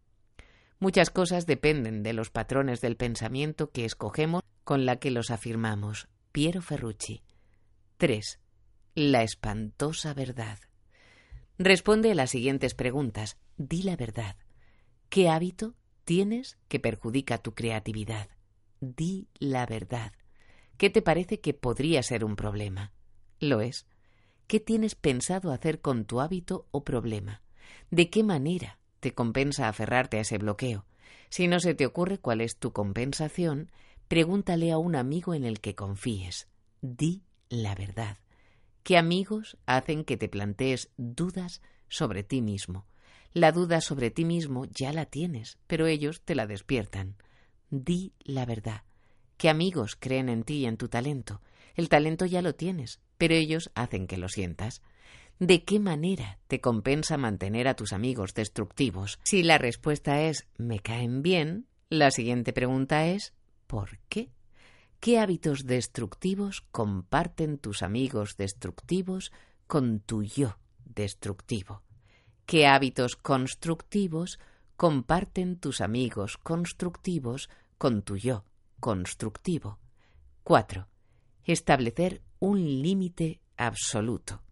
Muchas 0.80 1.10
cosas 1.10 1.46
dependen 1.46 2.02
de 2.02 2.12
los 2.12 2.30
patrones 2.30 2.80
del 2.80 2.96
pensamiento 2.96 3.70
que 3.70 3.84
escogemos 3.84 4.42
con 4.64 4.84
la 4.84 4.96
que 4.96 5.12
los 5.12 5.30
afirmamos. 5.30 6.08
Piero 6.32 6.60
Ferrucci. 6.60 7.22
3. 7.98 8.40
La 8.96 9.22
espantosa 9.22 10.12
verdad. 10.12 10.58
Responde 11.56 12.10
a 12.10 12.16
las 12.16 12.30
siguientes 12.30 12.74
preguntas. 12.74 13.36
Di 13.56 13.84
la 13.84 13.94
verdad. 13.94 14.36
¿Qué 15.08 15.28
hábito 15.28 15.76
tienes 16.04 16.58
que 16.66 16.80
perjudica 16.80 17.38
tu 17.38 17.54
creatividad? 17.54 18.28
Di 18.80 19.28
la 19.38 19.66
verdad. 19.66 20.14
¿Qué 20.78 20.90
te 20.90 21.00
parece 21.00 21.38
que 21.38 21.54
podría 21.54 22.02
ser 22.02 22.24
un 22.24 22.34
problema? 22.34 22.90
¿Lo 23.38 23.60
es? 23.60 23.86
¿Qué 24.46 24.60
tienes 24.60 24.94
pensado 24.94 25.52
hacer 25.52 25.80
con 25.80 26.04
tu 26.04 26.20
hábito 26.20 26.66
o 26.70 26.84
problema? 26.84 27.42
¿De 27.90 28.10
qué 28.10 28.22
manera 28.22 28.78
te 29.00 29.14
compensa 29.14 29.68
aferrarte 29.68 30.18
a 30.18 30.20
ese 30.20 30.38
bloqueo? 30.38 30.84
Si 31.28 31.48
no 31.48 31.60
se 31.60 31.74
te 31.74 31.86
ocurre 31.86 32.18
cuál 32.18 32.40
es 32.40 32.56
tu 32.56 32.72
compensación, 32.72 33.70
Pregúntale 34.08 34.70
a 34.70 34.78
un 34.78 34.96
amigo 34.96 35.34
en 35.34 35.44
el 35.44 35.60
que 35.60 35.74
confíes. 35.74 36.46
Di 36.82 37.22
la 37.48 37.74
verdad. 37.74 38.18
¿Qué 38.82 38.98
amigos 38.98 39.56
hacen 39.64 40.04
que 40.04 40.18
te 40.18 40.28
plantees 40.28 40.90
dudas 40.96 41.62
sobre 41.88 42.22
ti 42.22 42.42
mismo? 42.42 42.86
La 43.32 43.50
duda 43.50 43.80
sobre 43.80 44.10
ti 44.10 44.24
mismo 44.24 44.66
ya 44.66 44.92
la 44.92 45.06
tienes, 45.06 45.58
pero 45.66 45.86
ellos 45.86 46.20
te 46.20 46.34
la 46.34 46.46
despiertan. 46.46 47.16
Di 47.70 48.12
la 48.20 48.44
verdad. 48.44 48.82
¿Qué 49.38 49.48
amigos 49.48 49.96
creen 49.98 50.28
en 50.28 50.44
ti 50.44 50.58
y 50.58 50.66
en 50.66 50.76
tu 50.76 50.88
talento? 50.88 51.40
El 51.74 51.88
talento 51.88 52.26
ya 52.26 52.42
lo 52.42 52.54
tienes, 52.54 53.00
pero 53.24 53.36
ellos 53.36 53.70
hacen 53.74 54.06
que 54.06 54.18
lo 54.18 54.28
sientas. 54.28 54.82
¿De 55.38 55.64
qué 55.64 55.80
manera 55.80 56.40
te 56.46 56.60
compensa 56.60 57.16
mantener 57.16 57.68
a 57.68 57.74
tus 57.74 57.94
amigos 57.94 58.34
destructivos? 58.34 59.18
Si 59.22 59.42
la 59.42 59.56
respuesta 59.56 60.20
es 60.20 60.46
me 60.58 60.80
caen 60.80 61.22
bien, 61.22 61.66
la 61.88 62.10
siguiente 62.10 62.52
pregunta 62.52 63.06
es 63.06 63.32
¿Por 63.66 63.98
qué? 64.10 64.28
¿Qué 65.00 65.18
hábitos 65.18 65.64
destructivos 65.64 66.66
comparten 66.70 67.56
tus 67.56 67.82
amigos 67.82 68.36
destructivos 68.36 69.32
con 69.66 70.00
tu 70.00 70.22
yo 70.22 70.58
destructivo? 70.84 71.82
¿Qué 72.44 72.66
hábitos 72.66 73.16
constructivos 73.16 74.38
comparten 74.76 75.56
tus 75.56 75.80
amigos 75.80 76.36
constructivos 76.36 77.48
con 77.78 78.02
tu 78.02 78.18
yo 78.18 78.44
constructivo? 78.80 79.78
4. 80.42 80.88
Establecer 81.44 82.20
un 82.44 82.82
límite 82.82 83.40
absoluto. 83.56 84.42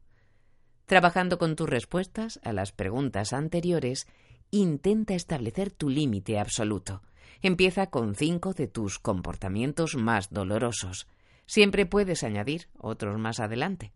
Trabajando 0.86 1.36
con 1.36 1.57
tus 1.57 1.68
respuestas 1.68 2.40
a 2.43 2.55
las 2.55 2.72
preguntas 2.72 3.34
anteriores, 3.34 4.07
intenta 4.51 5.12
establecer 5.12 5.70
tu 5.70 5.90
límite 5.90 6.38
absoluto. 6.38 7.03
Empieza 7.43 7.88
con 7.88 8.14
cinco 8.14 8.55
de 8.55 8.66
tus 8.66 8.99
comportamientos 8.99 9.95
más 9.95 10.30
dolorosos. 10.30 11.07
Siempre 11.45 11.84
puedes 11.84 12.22
añadir 12.22 12.68
otros 12.78 13.18
más 13.18 13.40
adelante. 13.40 13.93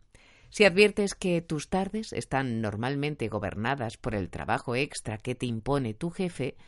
Si 0.50 0.64
adviertes 0.64 1.14
que 1.14 1.40
tus 1.40 1.70
tardes 1.70 2.12
están 2.12 2.60
normalmente 2.60 3.28
gobernadas 3.28 3.96
por 3.96 4.14
el 4.14 4.28
trabajo 4.28 4.76
extra 4.76 5.16
que 5.16 5.34
te 5.34 5.46
impone 5.46 5.94
tu 5.94 6.10
jefe, 6.10 6.58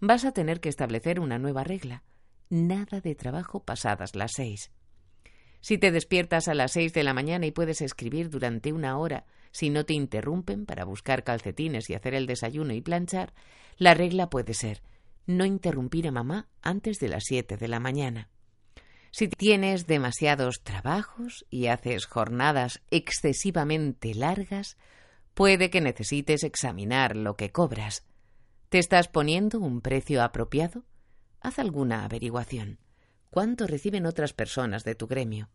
vas 0.00 0.24
a 0.24 0.32
tener 0.32 0.60
que 0.60 0.68
establecer 0.68 1.20
una 1.20 1.38
nueva 1.38 1.62
regla. 1.62 2.02
Nada 2.50 3.00
de 3.00 3.14
trabajo 3.14 3.60
pasadas 3.60 4.16
las 4.16 4.32
seis. 4.34 4.72
Si 5.62 5.78
te 5.78 5.90
despiertas 5.90 6.48
a 6.48 6.54
las 6.54 6.72
seis 6.72 6.92
de 6.92 7.04
la 7.04 7.14
mañana 7.14 7.46
y 7.46 7.52
puedes 7.52 7.80
escribir 7.80 8.28
durante 8.28 8.72
una 8.72 8.98
hora 8.98 9.24
si 9.52 9.70
no 9.70 9.86
te 9.86 9.94
interrumpen 9.94 10.66
para 10.66 10.84
buscar 10.84 11.24
calcetines 11.24 11.88
y 11.88 11.94
hacer 11.94 12.14
el 12.14 12.26
desayuno 12.26 12.74
y 12.74 12.80
planchar, 12.80 13.32
la 13.78 13.94
regla 13.94 14.28
puede 14.28 14.54
ser 14.54 14.82
no 15.26 15.44
interrumpir 15.44 16.08
a 16.08 16.12
mamá 16.12 16.48
antes 16.62 16.98
de 16.98 17.08
las 17.08 17.24
siete 17.24 17.56
de 17.56 17.68
la 17.68 17.80
mañana. 17.80 18.28
Si 19.12 19.28
tienes 19.28 19.86
demasiados 19.86 20.62
trabajos 20.62 21.44
y 21.48 21.66
haces 21.66 22.06
jornadas 22.06 22.82
excesivamente 22.90 24.14
largas, 24.14 24.76
puede 25.34 25.70
que 25.70 25.80
necesites 25.80 26.44
examinar 26.44 27.14
lo 27.14 27.36
que 27.36 27.52
cobras. 27.52 28.04
¿Te 28.68 28.78
estás 28.78 29.08
poniendo 29.08 29.60
un 29.60 29.80
precio 29.80 30.22
apropiado? 30.22 30.84
Haz 31.40 31.58
alguna 31.58 32.04
averiguación. 32.04 32.78
¿Cuánto 33.32 33.66
reciben 33.66 34.04
otras 34.04 34.34
personas 34.34 34.84
de 34.84 34.94
tu 34.94 35.06
gremio? 35.06 35.48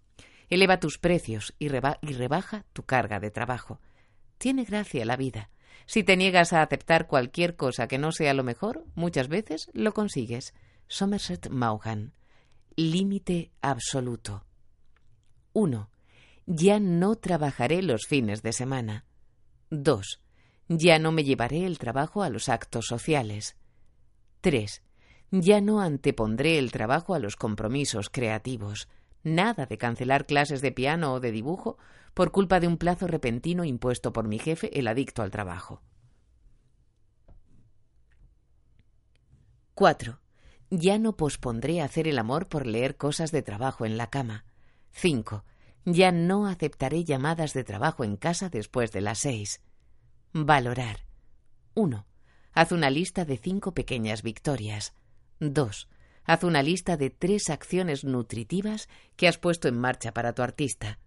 Eleva 0.50 0.80
tus 0.80 0.98
precios 0.98 1.54
y, 1.60 1.68
rebaja 1.68 2.66
tu 2.74 2.82
carga 2.82 3.20
de 3.20 3.30
trabajo. 3.30 3.80
Tiene 4.40 4.64
gracia 4.64 5.06
la 5.06 5.16
vida. 5.16 5.52
Si 5.86 6.02
te 6.02 6.18
niegas 6.18 6.54
a 6.54 6.64
aceptar 6.64 7.06
cualquier 7.06 7.56
cosa 7.56 7.88
que 7.88 8.00
no 8.00 8.12
sea 8.12 8.34
lo 8.34 8.44
mejor, 8.44 8.84
muchas 8.96 9.28
veces 9.28 9.70
lo 9.74 9.94
consigues. 9.94 10.56
Somerset 10.88 11.50
Maugham. 11.50 12.14
Límite 12.76 13.52
absoluto. 13.62 14.44
1. 15.54 15.92
Ya 16.48 16.80
no 16.80 17.16
trabajaré 17.16 17.84
los 17.84 18.08
fines 18.08 18.42
de 18.42 18.54
semana. 18.54 19.06
2. 19.70 20.20
Ya 20.68 20.98
no 20.98 21.12
me 21.12 21.24
llevaré 21.24 21.68
el 21.68 21.78
trabajo 21.78 22.24
a 22.24 22.32
los 22.32 22.50
actos 22.50 22.88
sociales. 22.88 23.56
3. 24.42 24.82
Ya 25.32 25.60
no 25.60 25.82
antepondré 25.82 26.58
el 26.58 26.72
trabajo 26.72 27.14
a 27.14 27.20
los 27.20 27.36
compromisos 27.36 28.10
creativos. 28.10 28.88
Nada 29.24 29.66
de 29.66 29.78
cancelar 29.78 30.26
clases 30.26 30.62
de 30.62 30.72
piano 30.72 31.14
o 31.14 31.20
de 31.20 31.32
dibujo 31.32 31.78
por 32.14 32.32
culpa 32.32 32.60
de 32.60 32.68
un 32.68 32.78
plazo 32.78 33.08
repentino 33.08 33.64
impuesto 33.66 34.14
por 34.14 34.28
mi 34.28 34.40
jefe, 34.40 34.80
el 34.80 34.88
adicto 34.88 35.22
al 35.22 35.32
trabajo. 35.32 35.82
4. 39.76 40.20
Ya 40.70 40.98
no 40.98 41.16
pospondré 41.16 41.82
hacer 41.82 42.08
el 42.08 42.18
amor 42.18 42.48
por 42.48 42.66
leer 42.66 42.98
cosas 42.98 43.32
de 43.32 43.42
trabajo 43.42 43.86
en 43.86 43.98
la 43.98 44.10
cama. 44.10 44.46
5. 44.92 45.44
Ya 45.86 46.12
no 46.12 46.48
aceptaré 46.48 47.04
llamadas 47.04 47.54
de 47.54 47.64
trabajo 47.64 48.04
en 48.04 48.18
casa 48.18 48.50
después 48.50 48.92
de 48.92 49.02
las 49.02 49.20
seis. 49.20 49.62
Valorar. 50.34 51.06
1. 51.76 52.06
Haz 52.54 52.72
una 52.72 52.90
lista 52.90 53.24
de 53.24 53.38
cinco 53.38 53.74
pequeñas 53.74 54.24
victorias. 54.24 54.94
2. 55.40 55.88
Haz 56.24 56.44
una 56.44 56.62
lista 56.62 56.98
de 56.98 57.10
tres 57.10 57.50
acciones 57.50 58.04
nutritivas 58.04 58.90
que 59.16 59.28
has 59.28 59.38
puesto 59.38 59.68
en 59.68 59.80
marcha 59.80 60.14
para 60.14 60.34
tu 60.34 60.42
artista. 60.42 61.00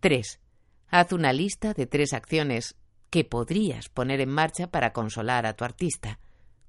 3. 0.00 0.40
Haz 0.88 1.12
una 1.12 1.32
lista 1.32 1.72
de 1.72 1.86
tres 1.86 2.12
acciones 2.12 2.76
que 3.08 3.24
podrías 3.24 3.88
poner 3.88 4.20
en 4.20 4.28
marcha 4.28 4.70
para 4.70 4.92
consolar 4.92 5.46
a 5.46 5.54
tu 5.54 5.64
artista. 5.64 6.18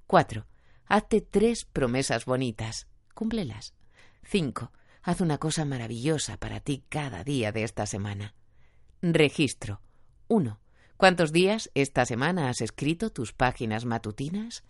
4. 0.07 0.45
Hazte 0.85 1.21
tres 1.21 1.65
promesas 1.65 2.25
bonitas. 2.25 2.87
Cúmplelas. 3.13 3.73
5. 4.23 4.71
Haz 5.01 5.21
una 5.21 5.37
cosa 5.37 5.65
maravillosa 5.65 6.37
para 6.37 6.59
ti 6.59 6.83
cada 6.87 7.23
día 7.23 7.51
de 7.51 7.63
esta 7.63 7.85
semana. 7.85 8.35
Registro. 9.01 9.81
1. 10.29 10.59
¿Cuántos 10.95 11.33
días 11.33 11.69
esta 11.73 12.05
semana 12.05 12.47
has 12.47 12.61
escrito 12.61 13.11
tus 13.11 13.33
páginas 13.33 13.83
matutinas? 13.83 14.63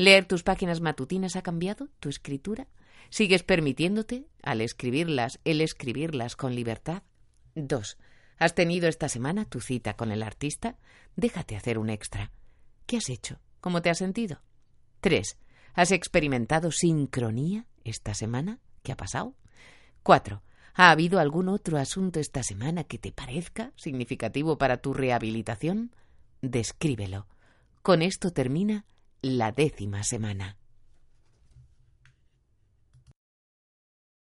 ¿Leer 0.00 0.24
tus 0.24 0.42
páginas 0.42 0.80
matutinas 0.80 1.36
ha 1.36 1.42
cambiado 1.42 1.90
tu 2.00 2.08
escritura? 2.08 2.68
¿Sigues 3.10 3.42
permitiéndote, 3.42 4.30
al 4.42 4.62
escribirlas, 4.62 5.40
el 5.44 5.60
escribirlas 5.60 6.36
con 6.36 6.54
libertad? 6.54 7.02
2. 7.54 7.98
¿Has 8.38 8.54
tenido 8.54 8.88
esta 8.88 9.10
semana 9.10 9.44
tu 9.44 9.60
cita 9.60 9.98
con 9.98 10.10
el 10.10 10.22
artista? 10.22 10.78
Déjate 11.16 11.54
hacer 11.54 11.78
un 11.78 11.90
extra. 11.90 12.32
¿Qué 12.86 12.96
has 12.96 13.10
hecho? 13.10 13.40
¿Cómo 13.60 13.82
te 13.82 13.90
has 13.90 13.98
sentido? 13.98 14.40
3. 15.02 15.36
¿Has 15.74 15.92
experimentado 15.92 16.70
sincronía 16.72 17.66
esta 17.84 18.14
semana? 18.14 18.58
¿Qué 18.82 18.92
ha 18.92 18.96
pasado? 18.96 19.34
4. 20.02 20.42
¿Ha 20.76 20.90
habido 20.92 21.20
algún 21.20 21.50
otro 21.50 21.76
asunto 21.76 22.20
esta 22.20 22.42
semana 22.42 22.84
que 22.84 22.96
te 22.96 23.12
parezca 23.12 23.74
significativo 23.76 24.56
para 24.56 24.78
tu 24.78 24.94
rehabilitación? 24.94 25.94
Descríbelo. 26.40 27.26
Con 27.82 28.00
esto 28.00 28.32
termina 28.32 28.86
la 29.22 29.52
décima 29.52 30.02
semana. 30.02 30.59